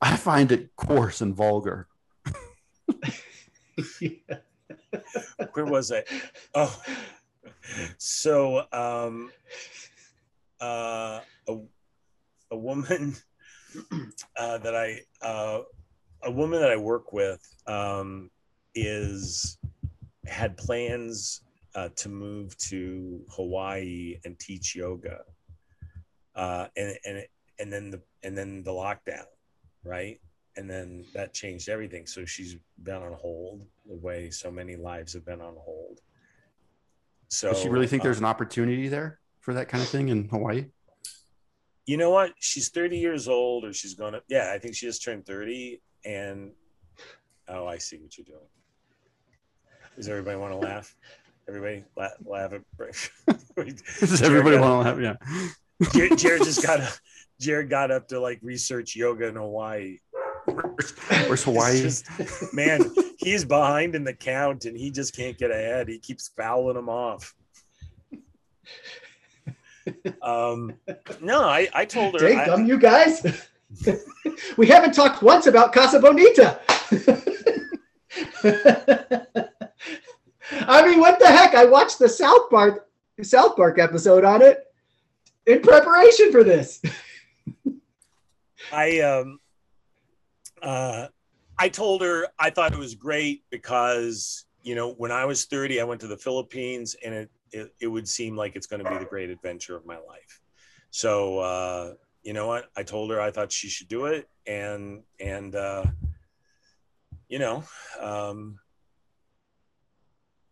[0.00, 1.88] I find it coarse and vulgar.
[4.00, 4.10] Yeah.
[5.52, 6.02] where was i
[6.54, 6.82] oh
[7.98, 9.30] so um
[10.60, 11.56] uh a,
[12.50, 13.16] a woman
[14.36, 15.60] uh that i uh
[16.24, 18.30] a woman that i work with um
[18.74, 19.58] is
[20.26, 21.42] had plans
[21.74, 25.20] uh, to move to hawaii and teach yoga
[26.34, 27.24] uh and and
[27.58, 29.24] and then the and then the lockdown
[29.84, 30.20] right?
[30.56, 32.06] And then that changed everything.
[32.06, 36.00] So she's been on hold the way so many lives have been on hold.
[37.28, 40.08] So Does she really think uh, there's an opportunity there for that kind of thing
[40.08, 40.66] in Hawaii?
[41.86, 42.34] you know what?
[42.38, 46.52] She's 30 years old or she's gonna yeah i think she just turned 30 and
[47.48, 48.46] oh i see what you're doing.
[49.96, 50.94] Does everybody want to laugh
[51.50, 52.62] everybody laugh, laugh at
[53.98, 55.00] Does everybody want to have?
[55.00, 55.16] Yeah.
[55.92, 57.00] jared, jared just got
[57.40, 59.98] jared got up to like research yoga in hawaii
[60.46, 61.78] Where's Hawaii?
[61.78, 62.80] It's just- man
[63.18, 66.88] he's behind in the count and he just can't get ahead he keeps fouling them
[66.88, 67.34] off
[70.22, 70.74] um
[71.20, 73.24] no i i told her Dang I- gum, you guys.
[74.56, 76.58] we haven't talked once about Casa Bonita.
[80.52, 81.54] I mean, what the heck?
[81.54, 82.88] I watched the South Park
[83.22, 84.64] South Park episode on it
[85.46, 86.80] in preparation for this.
[88.72, 89.40] I um
[90.62, 91.08] uh
[91.58, 95.80] I told her I thought it was great because you know when I was 30
[95.80, 98.88] I went to the Philippines and it it, it would seem like it's going to
[98.88, 100.40] be the great adventure of my life.
[100.90, 105.02] So uh you know what I told her I thought she should do it and
[105.18, 105.84] and uh
[107.28, 107.64] you know
[108.00, 108.58] um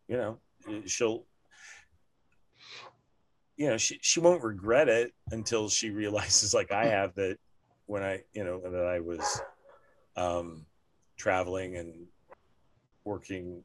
[0.09, 0.39] you know
[0.87, 1.25] she'll
[3.57, 7.39] you know she, she won't regret it until she realizes like I have that
[7.89, 9.41] when I, you know, that I was
[10.15, 10.67] um,
[11.17, 12.07] traveling and
[13.05, 13.63] working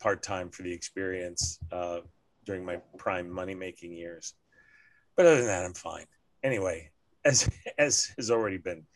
[0.00, 1.98] part time for the experience uh,
[2.46, 4.34] during my prime money making years.
[5.16, 6.06] But other than that, I'm fine.
[6.44, 6.90] Anyway,
[7.24, 7.48] as
[7.78, 8.86] as has already been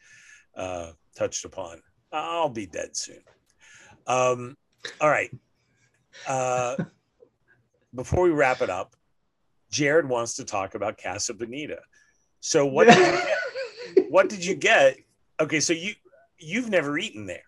[0.56, 1.82] uh, touched upon,
[2.12, 3.22] I'll be dead soon.
[4.06, 4.56] Um,
[5.00, 5.30] all right.
[6.26, 6.76] Uh,
[7.94, 8.94] before we wrap it up,
[9.70, 11.78] Jared wants to talk about Casa Bonita.
[12.40, 13.04] So what did you
[13.94, 14.10] get?
[14.10, 14.96] what did you get?
[15.40, 15.92] Okay, so you
[16.38, 17.42] you've never eaten there.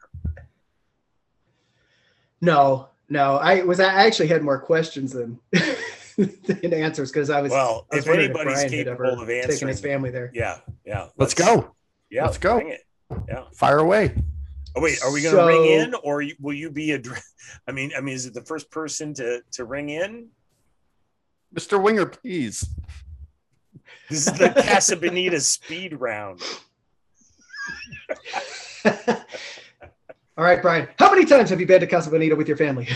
[2.41, 3.81] no, no, I was.
[3.81, 5.39] I actually had more questions than
[6.17, 7.51] than answers because I was.
[7.51, 10.31] Well, I was if anybody's Brian had capable ever of taken answering, his family there.
[10.35, 11.09] yeah, yeah.
[11.17, 11.75] Let's go.
[12.11, 12.57] Yeah, Let's go.
[12.59, 12.81] bring it.
[13.29, 13.45] Yeah.
[13.55, 14.15] Fire away.
[14.77, 16.99] Oh wait, are we going to So- ring in, or will you be a?
[16.99, 17.23] dr-
[17.69, 20.29] I mean, I mean, is it the first person to to ring in?
[21.55, 21.83] Mr.
[21.83, 22.65] Winger, please.
[24.09, 26.41] This is the Casa Bonita speed round.
[28.85, 30.89] All right, Brian.
[30.99, 32.89] How many times have you been to Casa Bonita with your family?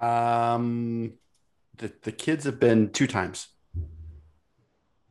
[0.00, 1.12] Um,
[1.76, 3.48] the, the kids have been two times.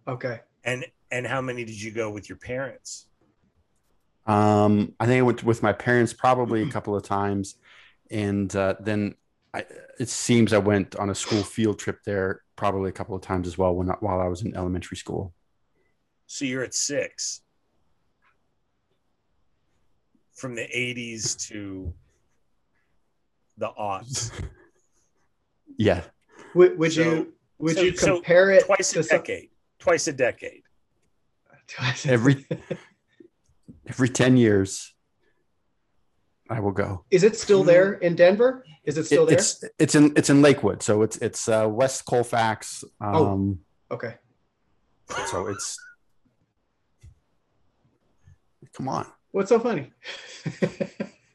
[0.08, 0.42] okay.
[0.64, 3.08] And and how many did you go with your parents?
[4.32, 7.56] Um, I think I went with my parents probably a couple of times,
[8.10, 9.16] and uh, then
[9.54, 9.66] I,
[10.00, 13.46] it seems I went on a school field trip there probably a couple of times
[13.48, 15.34] as well when while I was in elementary school.
[16.28, 17.42] So you're at six.
[20.36, 21.94] From the 80s to
[23.58, 24.32] the aughts.
[25.78, 26.04] Yeah,
[26.54, 29.50] Would, would So- you would so- you so compare it Twice a to some- decade.
[29.80, 30.62] Twice a decade.
[31.68, 32.46] Twice every
[33.92, 34.94] every ten years,
[36.50, 37.04] I will go.
[37.12, 38.66] Is it still there in Denver?
[38.86, 39.38] Is it still It- there?
[39.40, 42.84] It's it's in it's in Lakewood, so it's it's uh, West Colfax.
[43.00, 43.60] Um,
[43.92, 44.16] Okay.
[45.30, 45.78] so it's
[48.74, 49.06] come on.
[49.32, 49.92] What's so funny?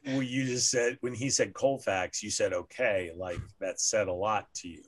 [0.09, 4.13] Well, you just said when he said Colfax, you said okay, like that said a
[4.13, 4.81] lot to you.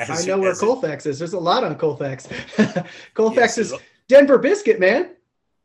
[0.00, 1.16] I As- know where Colfax is.
[1.20, 2.26] There's a lot on Colfax.
[3.14, 3.74] Colfax yes, is
[4.08, 5.14] Denver Biscuit, man.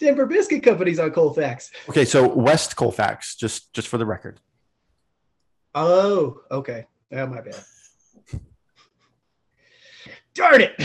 [0.04, 1.72] Denver Biscuit Company's on Colfax.
[1.90, 4.40] Okay, so West Colfax, just just for the record.
[5.74, 6.86] Oh, okay.
[7.12, 7.56] Oh, my bad.
[10.36, 10.80] Darn it.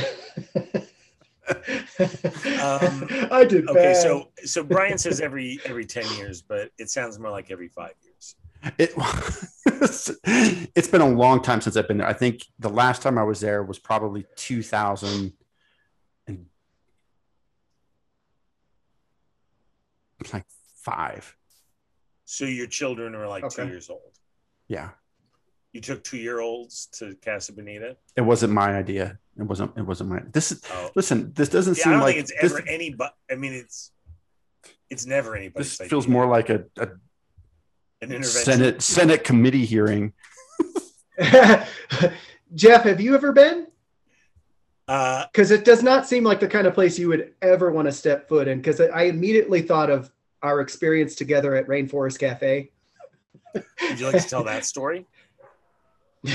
[1.50, 3.96] Um, I did Okay, bad.
[3.96, 7.94] so so Brian says every every ten years, but it sounds more like every five
[8.04, 8.36] years.
[8.78, 8.92] It
[10.76, 12.06] it's been a long time since I've been there.
[12.06, 15.32] I think the last time I was there was probably 2000 and
[20.32, 20.44] like
[20.82, 21.34] five.
[22.24, 24.12] So your children are like two years old.
[24.68, 24.90] Yeah,
[25.72, 27.96] You took two year olds to Casa Bonita.
[28.16, 29.18] it wasn't my idea.
[29.38, 29.76] It wasn't.
[29.78, 30.20] It wasn't my.
[30.32, 31.32] This is Oh, listen.
[31.34, 32.90] This doesn't yeah, I seem don't like think it's this, ever any.
[32.90, 33.92] But I mean, it's
[34.90, 35.62] it's never anybody.
[35.64, 36.12] this feels idea.
[36.12, 36.82] more like a, a
[38.02, 38.22] an intervention.
[38.24, 40.12] Senate Senate committee hearing.
[42.54, 43.66] Jeff, have you ever been?
[44.88, 47.86] Uh, Because it does not seem like the kind of place you would ever want
[47.86, 48.58] to step foot in.
[48.58, 50.10] Because I immediately thought of
[50.42, 52.70] our experience together at Rainforest Cafe.
[53.54, 55.06] would you like to tell that story?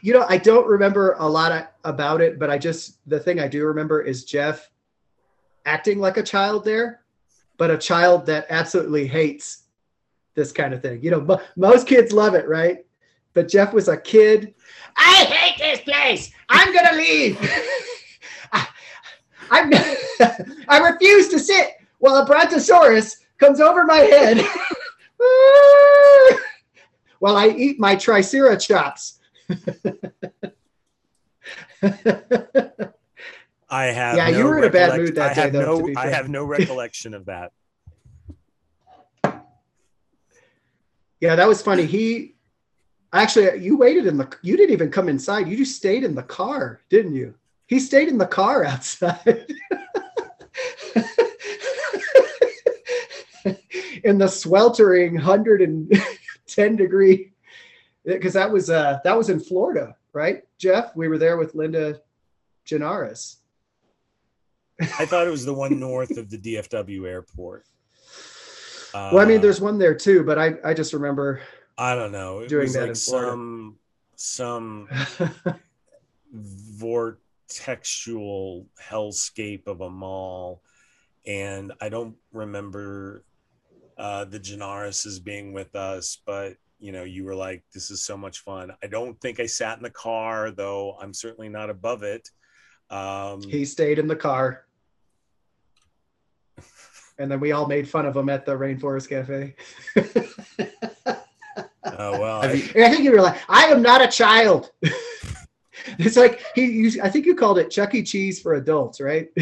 [0.00, 3.38] You know, I don't remember a lot of, about it, but I just the thing
[3.38, 4.70] I do remember is Jeff
[5.64, 7.02] acting like a child there,
[7.56, 9.64] but a child that absolutely hates
[10.34, 11.02] this kind of thing.
[11.02, 12.84] You know, mo- most kids love it, right?
[13.34, 14.54] But Jeff was a kid.
[14.96, 16.30] I hate this place.
[16.48, 17.38] I'm gonna leave.
[18.52, 18.66] I,
[19.50, 19.70] I'm.
[20.68, 24.38] I refuse to sit while a brontosaurus comes over my head
[27.20, 29.18] while I eat my triceratops.
[33.70, 34.16] I have.
[34.16, 36.08] Yeah, you were in a bad mood that I day, though, No, to be I
[36.08, 37.52] have no recollection of that.
[41.20, 41.86] Yeah, that was funny.
[41.86, 42.34] He
[43.12, 44.34] actually, you waited in the.
[44.42, 45.48] You didn't even come inside.
[45.48, 47.34] You just stayed in the car, didn't you?
[47.66, 49.46] He stayed in the car outside.
[54.04, 57.32] in the sweltering 110 degree
[58.04, 60.42] because that was uh that was in Florida, right?
[60.58, 62.00] Jeff, we were there with Linda
[62.66, 63.36] Genaris.
[64.98, 67.64] I thought it was the one north of the DFW airport.
[68.92, 71.40] Well, I mean, Uh, there's one there too, but I I just remember
[71.78, 72.40] I don't know.
[72.40, 73.78] It doing was that like some
[74.16, 74.88] some
[76.80, 80.62] vortexual hellscape of a mall,
[81.26, 83.24] and I don't remember
[83.96, 88.16] uh, the Genarises being with us, but you know, you were like, "This is so
[88.16, 90.96] much fun." I don't think I sat in the car, though.
[91.00, 92.30] I'm certainly not above it.
[92.90, 94.66] Um, he stayed in the car.
[97.18, 99.54] And then we all made fun of him at the Rainforest Cafe.
[101.98, 104.70] oh well, I- you- I think you were like, I am not a child.
[105.98, 108.02] it's like he you, I think you called it Chuck E.
[108.02, 109.28] Cheese for adults, right?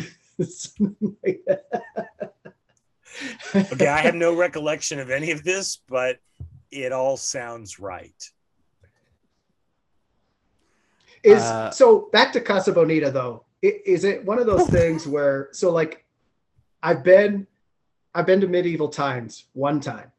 [1.23, 1.43] Like
[3.55, 6.19] okay, I have no recollection of any of this, but
[6.71, 8.15] it all sounds right.
[11.23, 13.45] Is Uh, so back to Casa Bonita though.
[13.63, 16.05] i- Is it one of those things where so like
[16.83, 17.47] I've been
[18.15, 20.11] I've been to medieval times one time,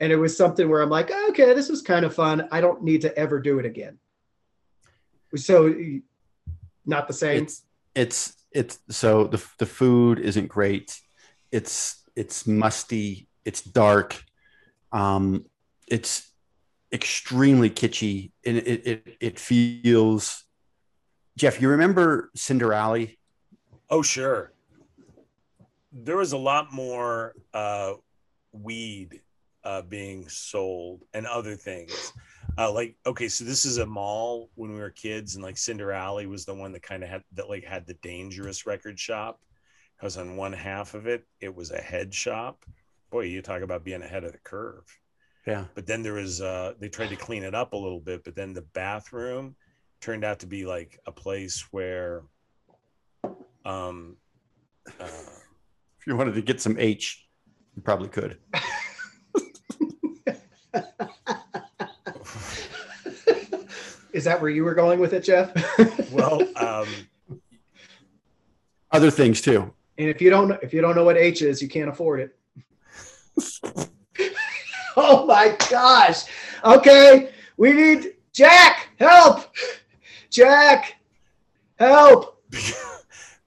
[0.00, 2.48] and it was something where I'm like, okay, this was kind of fun.
[2.50, 3.98] I don't need to ever do it again.
[5.36, 5.72] So
[6.84, 7.44] not the same.
[7.44, 7.62] It's
[7.94, 11.00] it's it's so the the food isn't great.
[11.50, 13.28] It's it's musty.
[13.44, 14.22] It's dark.
[14.92, 15.46] Um,
[15.88, 16.30] it's
[16.92, 20.44] extremely kitschy, and it it it feels.
[21.36, 23.06] Jeff, you remember Cinderella?
[23.90, 24.52] Oh, sure.
[25.92, 27.94] There was a lot more uh,
[28.52, 29.20] weed
[29.64, 32.12] uh, being sold and other things.
[32.58, 36.26] Uh, like, okay, so this is a mall when we were kids, and like Cinderella
[36.28, 39.40] was the one that kind of had that like had the dangerous record shop
[39.96, 42.64] because on one half of it it was a head shop.
[43.10, 44.84] Boy, you talk about being ahead of the curve.
[45.46, 45.64] Yeah.
[45.74, 48.34] But then there was uh, they tried to clean it up a little bit, but
[48.34, 49.56] then the bathroom
[50.00, 52.22] turned out to be like a place where
[53.64, 54.16] um
[55.00, 55.08] uh,
[55.98, 57.26] If you wanted to get some H,
[57.74, 58.38] you probably could.
[64.12, 65.52] Is that where you were going with it, Jeff?
[66.12, 66.86] well um
[68.92, 69.72] Other things too.
[69.98, 72.36] and if you don't if you don't know what H is, you can't afford it.
[74.96, 76.22] oh my gosh.
[76.64, 78.88] Okay, we need Jack.
[78.98, 79.52] Help,
[80.30, 80.96] Jack.
[81.78, 82.40] Help.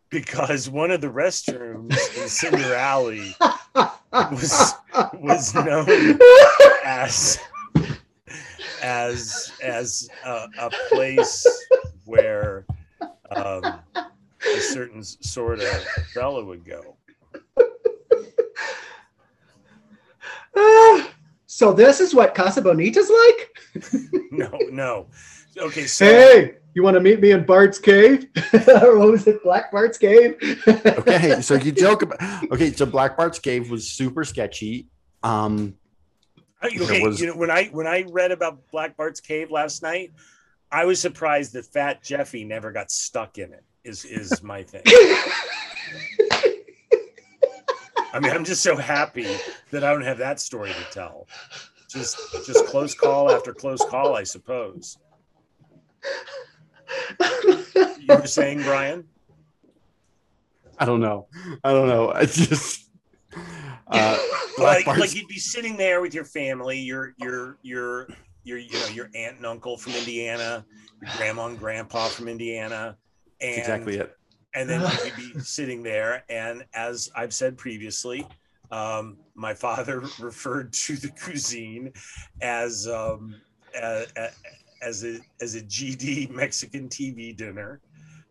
[0.10, 1.92] because one of the restrooms
[2.22, 3.16] in Cinderella
[4.32, 4.74] was
[5.14, 6.20] was known
[6.86, 7.40] as
[8.82, 11.46] as as a, a place
[12.06, 12.66] where
[13.36, 13.64] um,
[13.96, 15.70] a certain sort of
[16.14, 16.96] fella would go.
[21.46, 23.58] so this is what Casa Bonita's like?
[24.30, 25.08] No, no.
[25.58, 28.28] Okay, so Hey, you want to meet me in Bart's cave?
[28.68, 30.36] or what was it, Black Bart's cave?
[30.68, 32.20] okay, so you joke about
[32.52, 34.88] okay, so Black Bart's cave was super sketchy.
[35.24, 35.74] Um,
[36.64, 40.12] Okay, was- you know when I when I read about Black Bart's cave last night,
[40.72, 43.64] I was surprised that Fat Jeffy never got stuck in it.
[43.84, 44.84] Is is my thing.
[48.14, 49.28] I mean, I'm just so happy
[49.72, 51.28] that I don't have that story to tell.
[51.90, 54.98] Just just close call after close call, I suppose.
[58.00, 59.06] You were saying, Brian?
[60.80, 61.28] I don't know.
[61.64, 62.12] I don't know.
[62.12, 62.90] I just
[63.88, 64.18] uh,
[64.58, 68.08] like, like you'd be sitting there with your family, your your your
[68.44, 70.66] your you know your aunt and uncle from Indiana,
[71.02, 72.98] your grandma and grandpa from Indiana,
[73.42, 74.16] and That's exactly it.
[74.54, 78.28] and then you'd be sitting there, and as I've said previously,
[78.72, 81.92] um, my father referred to the cuisine
[82.42, 83.36] as um,
[84.82, 87.82] as a as a GD Mexican TV dinner.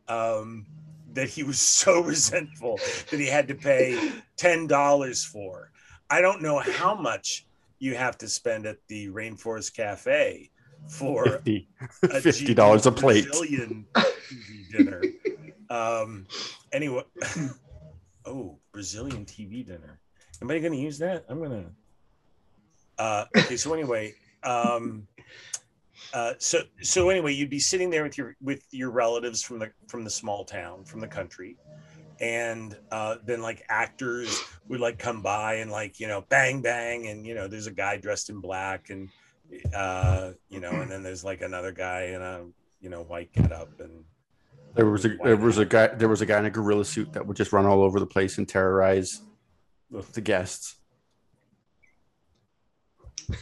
[0.09, 0.67] Um,
[1.13, 2.79] that he was so resentful
[3.11, 5.71] that he had to pay ten dollars for.
[6.09, 7.47] I don't know how much
[7.79, 10.51] you have to spend at the Rainforest Cafe
[10.89, 11.69] for 50
[12.05, 13.27] a $50 a plate.
[13.27, 15.03] Brazilian TV dinner.
[15.69, 16.27] Um,
[16.73, 17.03] anyway,
[18.25, 20.01] oh, Brazilian TV dinner.
[20.41, 21.25] Am I going to use that?
[21.29, 23.03] I'm going to.
[23.03, 25.07] Uh, okay, so anyway, um,
[26.17, 29.71] uh, so so anyway, you'd be sitting there with your with your relatives from the
[29.87, 31.59] from the small town, from the country,
[32.21, 37.09] and uh, then like actors would like come by and like you know bang bang,
[37.09, 39.11] and you know there's a guy dressed in black and
[39.75, 42.47] uh, you know, and then there's like another guy in a
[42.81, 44.03] you know white getup and
[44.75, 47.13] There was a there was a guy there was a guy in a gorilla suit
[47.13, 49.21] that would just run all over the place and terrorize
[49.91, 50.77] the guests.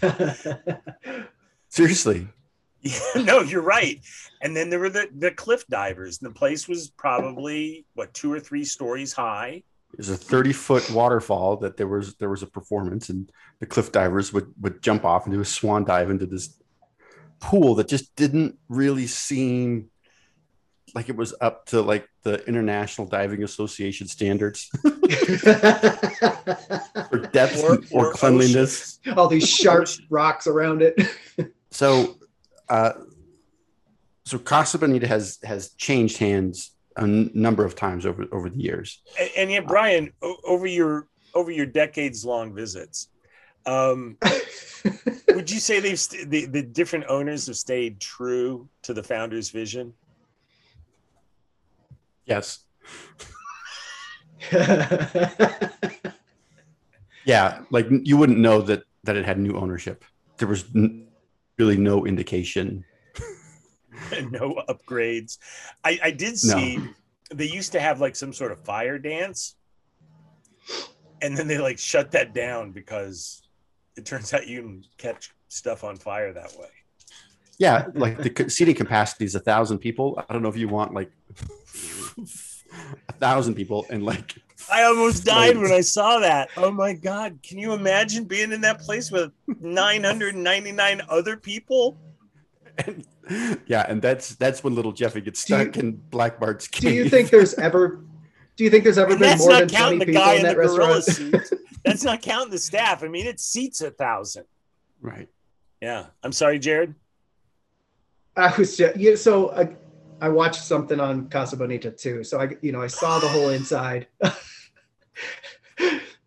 [1.69, 2.27] Seriously.
[2.85, 4.01] Yeah, no, you're right.
[4.43, 6.19] And then there were the, the cliff divers.
[6.19, 9.63] The place was probably what two or three stories high.
[9.97, 13.31] There's a 30 foot waterfall that there was there was a performance and
[13.61, 16.59] the cliff divers would would jump off and do a swan dive into this
[17.41, 19.89] pool that just didn't really seem
[20.95, 24.69] like it was up to like the International Diving Association standards
[27.11, 28.99] for depth or, Or- or cleanliness.
[29.17, 31.01] All these sharp rocks around it.
[31.71, 32.17] So,
[32.69, 32.93] uh,
[34.25, 38.59] so Casa Bonita has has changed hands a n- number of times over over the
[38.61, 39.03] years.
[39.21, 43.09] And, and yet, Brian, o- over your over your decades long visits,
[43.67, 44.17] um,
[45.29, 49.51] would you say they've st- the, the different owners have stayed true to the founder's
[49.51, 49.93] vision?
[52.25, 52.61] Yes.
[57.25, 60.05] Yeah, like you wouldn't know that that it had new ownership.
[60.37, 61.04] There was n-
[61.59, 62.85] really no indication.
[64.31, 65.39] no upgrades.
[65.85, 66.81] I, I did see
[67.33, 69.57] they used to have like some sort of fire dance,
[71.23, 73.43] and then they like shut that down because
[73.97, 76.69] it turns out you can catch stuff on fire that way.
[77.59, 80.23] Yeah, like the seating capacity is a thousand people.
[80.29, 81.13] I don't know if you want like
[83.09, 84.35] a thousand people and like
[84.73, 86.49] I almost died Like- when I saw that.
[86.57, 87.39] Oh my god!
[87.43, 89.31] Can you imagine being in that place with
[89.61, 91.99] 999 other people?
[92.79, 93.07] and,
[93.67, 96.91] yeah, and that's that's when little Jeffy gets Do you- stuck in Black Bart's Do
[96.91, 98.05] you think there's ever?
[98.57, 100.43] Do you think there's ever And been more than twenty the people guy in in
[100.43, 101.47] the that gorilla restaurant?
[101.47, 101.61] suit.
[101.85, 103.03] That's not counting the staff.
[103.03, 104.45] I mean, it seats a thousand.
[105.01, 105.29] right?
[105.83, 106.07] Yeah.
[106.23, 106.95] I'm sorry, Jared.
[108.37, 109.69] I was just, yeah, so I,
[110.25, 112.25] I watched something on Casa Bonita too.
[112.25, 114.07] So I, you know, I saw the whole inside.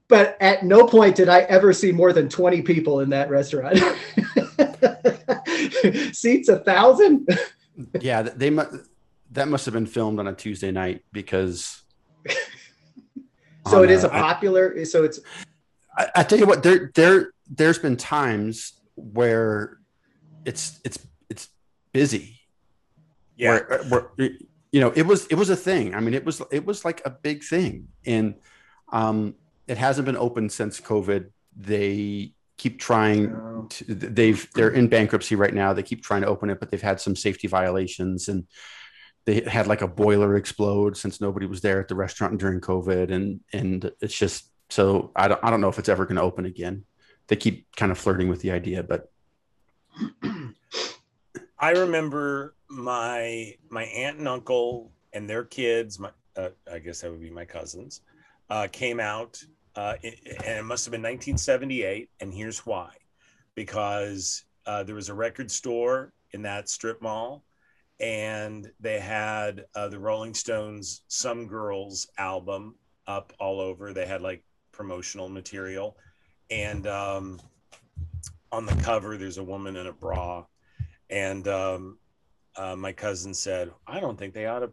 [0.07, 3.79] but at no point did I ever see more than 20 people in that restaurant.
[6.15, 7.27] Seats a thousand?
[7.99, 8.83] Yeah, they mu-
[9.31, 11.81] that must have been filmed on a Tuesday night because.
[13.67, 15.19] So it is a popular, so it's,
[15.97, 19.79] I, I tell you what, there there there's been times where
[20.45, 20.99] it's it's
[21.31, 21.49] it's
[21.91, 22.36] busy.
[23.37, 23.59] Yeah.
[23.67, 23.83] Where,
[24.15, 24.29] where
[24.71, 25.95] you know it was it was a thing.
[25.95, 28.35] I mean, it was it was like a big thing, and
[28.91, 29.35] um,
[29.67, 31.29] it hasn't been open since COVID.
[31.55, 35.73] They keep trying to, they've they're in bankruptcy right now.
[35.73, 38.47] They keep trying to open it, but they've had some safety violations and
[39.25, 43.11] they had like a boiler explode since nobody was there at the restaurant during COVID.
[43.11, 46.45] And and it's just so I don't I don't know if it's ever gonna open
[46.45, 46.85] again.
[47.27, 49.11] They keep kind of flirting with the idea, but
[51.59, 55.97] I remember my my aunt and uncle and their kids.
[55.99, 58.01] My uh, I guess that would be my cousins.
[58.49, 59.43] Uh, came out,
[59.75, 62.09] uh, and it must have been 1978.
[62.19, 62.91] And here's why:
[63.55, 67.43] because uh, there was a record store in that strip mall,
[67.99, 72.75] and they had uh, the Rolling Stones "Some Girls" album
[73.07, 73.93] up all over.
[73.93, 75.97] They had like promotional material,
[76.51, 77.41] and um,
[78.51, 80.45] on the cover, there's a woman in a bra
[81.09, 81.97] and um,
[82.55, 84.71] uh, my cousin said, "I don't think they ought to.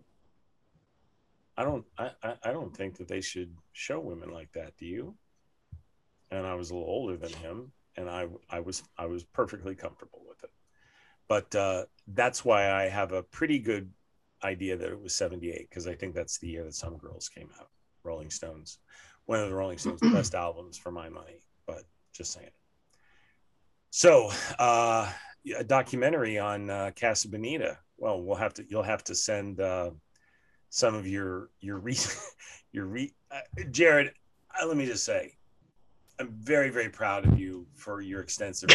[1.57, 1.85] I don't.
[1.99, 4.77] I, I, I don't think that they should show women like that.
[4.77, 5.15] Do you?"
[6.31, 9.75] And I was a little older than him, and I I was I was perfectly
[9.75, 10.51] comfortable with it.
[11.29, 13.91] But uh, that's why I have a pretty good
[14.43, 17.51] idea that it was '78 because I think that's the year that Some Girls came
[17.61, 17.69] out.
[18.03, 18.79] Rolling Stones,
[19.27, 21.41] one of the Rolling Stones' best albums for my money.
[21.67, 22.51] But just saying.
[23.91, 25.11] So, uh,
[25.53, 27.79] a documentary on uh, Casa Bonita.
[27.97, 28.65] Well, we'll have to.
[28.69, 29.91] You'll have to send uh,
[30.71, 31.97] some of your your re
[32.73, 33.13] your re.
[33.31, 33.41] Uh,
[33.71, 34.13] Jared,
[34.61, 35.35] uh, let me just say,
[36.19, 38.71] I'm very very proud of you for your extensive.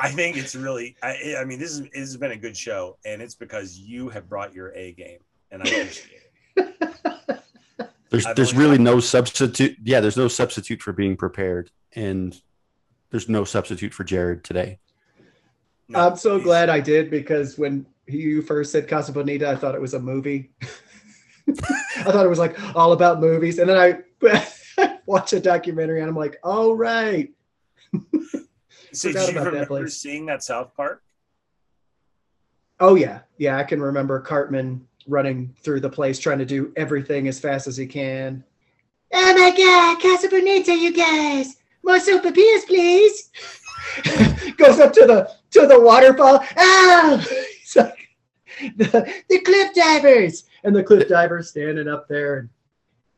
[0.00, 0.96] I think it's really.
[1.02, 4.08] I, I mean, this is this has been a good show, and it's because you
[4.10, 5.18] have brought your A game,
[5.50, 6.22] and I appreciate
[6.56, 7.42] it.
[8.10, 9.76] there's I've there's really no substitute.
[9.82, 12.40] Yeah, there's no substitute for being prepared, and
[13.10, 14.78] there's no substitute for Jared today.
[15.88, 19.74] No, I'm so glad I did because when you first said Casa Bonita, I thought
[19.74, 20.50] it was a movie.
[21.48, 26.08] I thought it was like all about movies, and then I watch a documentary and
[26.08, 27.30] I'm like, all right.
[28.90, 29.96] So forgot do you about that remember place.
[29.98, 31.02] seeing that South Park?
[32.80, 33.58] Oh yeah, yeah.
[33.58, 37.76] I can remember Cartman running through the place trying to do everything as fast as
[37.76, 38.42] he can.
[39.12, 41.56] Oh my God, Casa Bonita, you guys!
[41.84, 43.30] More super sopapillas, please.
[44.56, 46.44] Goes up to the to the waterfall.
[46.56, 48.08] Oh, it's like
[48.76, 52.38] the, the cliff divers, and the cliff divers standing up there.
[52.38, 52.48] And,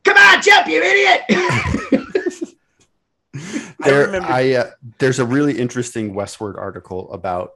[0.03, 1.21] Come on, jump, you idiot!
[3.83, 7.53] There, remember- I uh, there's a really interesting Westword article about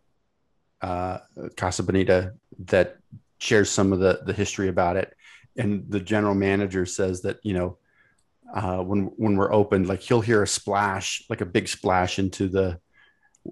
[0.82, 1.20] uh,
[1.56, 2.34] Casa Bonita
[2.66, 2.98] that
[3.38, 5.14] shares some of the the history about it,
[5.58, 7.78] and the general manager says that you know
[8.54, 12.48] uh, when when we're opened, like he'll hear a splash, like a big splash into
[12.48, 12.80] the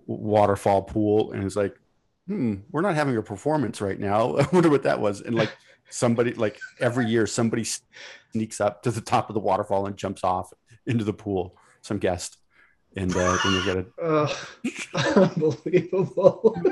[0.06, 1.76] waterfall pool, and it's like,
[2.28, 4.38] hmm, we're not having a performance right now.
[4.38, 5.56] I wonder what that was, and like
[5.90, 7.66] somebody like every year somebody
[8.32, 10.52] sneaks up to the top of the waterfall and jumps off
[10.88, 12.38] into the pool, some guest
[12.96, 13.86] and uh, then you get a
[14.94, 16.56] Oh, unbelievable.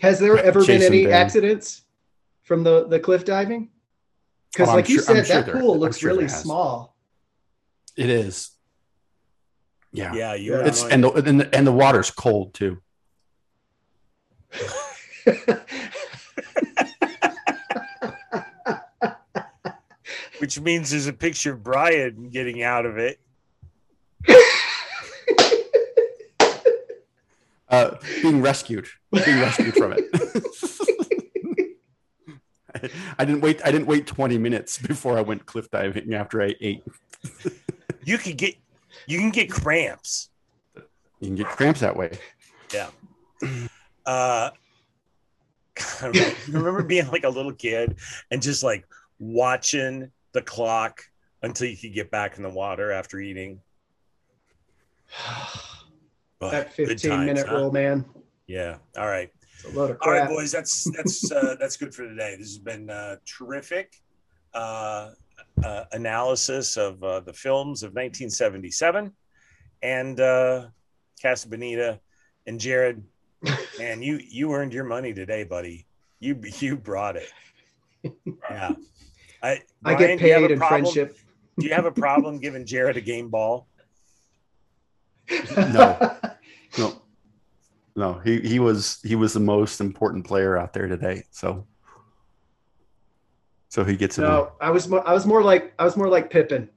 [0.00, 1.20] Has there ever been any Baron.
[1.22, 1.82] accidents
[2.42, 3.70] from the, the cliff diving?
[4.52, 6.96] Because, Oh, like you sure- said, sure that there- pool looks sure really small.
[7.96, 8.50] it is
[9.92, 10.52] yeah, Yeah, you.
[10.52, 10.66] Yeah.
[10.66, 12.78] it's and the, and the and the water's cold too
[20.38, 23.18] which means there's a picture of Brian getting out of it.
[27.68, 28.86] uh being rescued
[29.24, 30.04] being rescued from it
[32.74, 36.40] I, I didn't wait i didn't wait 20 minutes before i went cliff diving after
[36.42, 36.82] i ate
[38.04, 38.54] You could get,
[39.06, 40.30] you can get cramps.
[40.74, 42.18] you can get cramps that way
[42.72, 42.88] Yeah.
[44.06, 44.50] Uh,
[46.12, 47.98] you remember being like a little kid
[48.30, 48.86] and just like
[49.18, 51.02] watching the clock
[51.42, 53.60] until you could get back in the water after eating.
[56.38, 57.56] Oh, that 15 times, minute huh?
[57.56, 58.04] rule, man.
[58.46, 58.76] Yeah.
[58.98, 59.30] All right.
[59.54, 60.52] It's a load of All right, boys.
[60.52, 62.36] That's that's uh, that's good for today.
[62.38, 63.96] This has been uh, terrific
[64.52, 65.12] uh,
[65.64, 69.12] uh, analysis of uh, the films of 1977
[69.82, 70.66] and uh,
[71.20, 72.00] Casa Bonita
[72.46, 73.02] and Jared.
[73.78, 75.86] Man, you you earned your money today, buddy.
[76.20, 77.30] You you brought it.
[78.50, 78.72] Yeah.
[79.42, 81.18] I I Brian, get do you have paid in problem- friendship.
[81.58, 83.68] Do you have a problem giving Jared a game ball?
[85.56, 86.16] No.
[86.78, 87.02] no
[87.96, 91.66] no he he was he was the most important player out there today so
[93.76, 96.08] so he gets it no, I was more, I was more like I was more
[96.08, 96.70] like Pippen.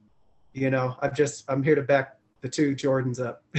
[0.52, 3.42] You know, I'm just I'm here to back the two Jordans up.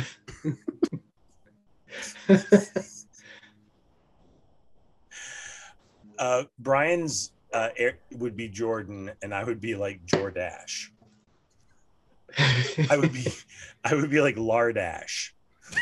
[6.20, 10.90] Uh, Brian's uh, air, would be Jordan, and I would be like Jordache.
[12.92, 13.26] I would be
[13.84, 15.32] I would be like Lardash.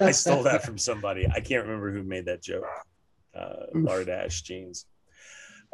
[0.00, 1.28] I stole that from somebody.
[1.28, 2.64] I can't remember who made that joke.
[3.36, 4.86] Uh, Lardash jeans.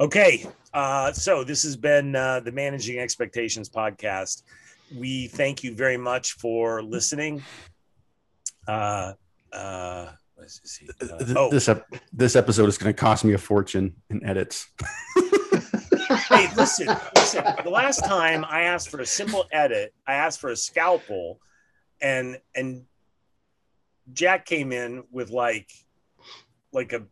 [0.01, 4.43] Okay, uh, so this has been uh, the Managing Expectations podcast.
[4.97, 7.43] We thank you very much for listening.
[8.67, 9.13] Uh,
[9.53, 10.09] uh.
[11.01, 14.69] Uh, oh, This ep- this episode is going to cost me a fortune in edits.
[16.09, 17.45] hey, listen, listen.
[17.63, 21.39] The last time I asked for a simple edit, I asked for a scalpel,
[22.01, 22.87] and and
[24.13, 25.71] Jack came in with like
[26.73, 27.03] like a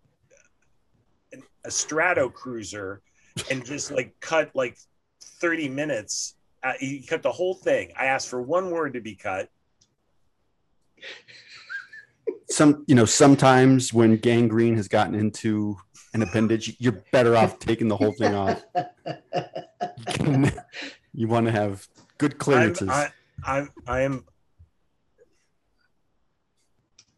[1.65, 3.03] a Strato cruiser
[3.51, 4.77] and just like cut like
[5.23, 6.37] 30 minutes.
[6.63, 7.93] Uh, he cut the whole thing.
[7.99, 9.49] I asked for one word to be cut.
[12.51, 15.77] Some you know sometimes when gangrene has gotten into
[16.13, 18.63] an appendage, you're better off taking the whole thing off.
[21.15, 21.87] you want to have
[22.19, 22.89] good I'm, clearances.
[22.89, 23.13] I,
[23.45, 24.25] I'm I am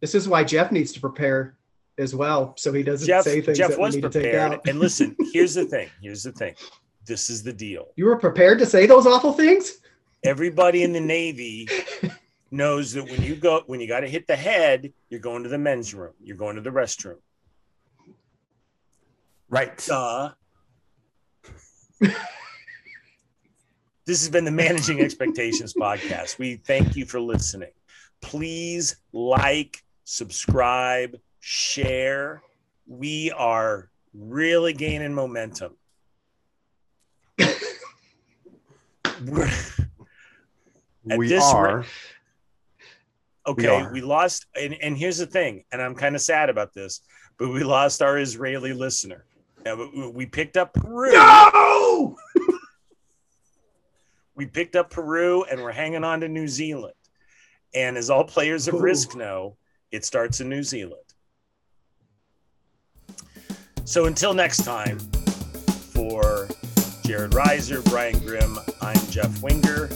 [0.00, 1.56] this is why Jeff needs to prepare
[1.98, 3.24] as well, so he doesn't Jeff.
[3.24, 4.66] say things Jeff that we was need to take out.
[4.66, 5.88] And listen, here's the thing.
[6.02, 6.54] Here's the thing.
[7.06, 7.88] This is the deal.
[7.96, 9.80] You were prepared to say those awful things?
[10.24, 11.68] everybody in the navy
[12.50, 15.48] knows that when you go when you got to hit the head you're going to
[15.48, 17.16] the men's room you're going to the restroom
[19.48, 19.84] right.
[19.86, 20.30] duh
[22.00, 27.70] this has been the managing expectations podcast we thank you for listening
[28.20, 32.40] please like subscribe share
[32.86, 35.76] we are really gaining momentum
[41.04, 41.84] we this are.
[43.44, 43.92] okay are.
[43.92, 47.00] we, lost and, and here's the thing and i'm kind of sad about this
[47.38, 49.24] but we lost our israeli listener
[49.66, 52.16] we- we picked up peru No!
[54.36, 56.94] we picked up peru and we're hanging on to new zealand
[57.74, 58.80] and as all players of Ooh.
[58.80, 59.56] risk know
[59.90, 61.02] it starts in new zealand
[63.84, 64.98] so until next time
[65.92, 66.48] for
[67.04, 69.88] jared reiser brian grimm i'm jeff winger.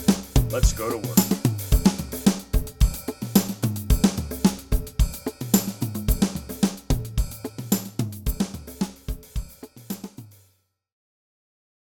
[0.50, 1.35] Let's go to work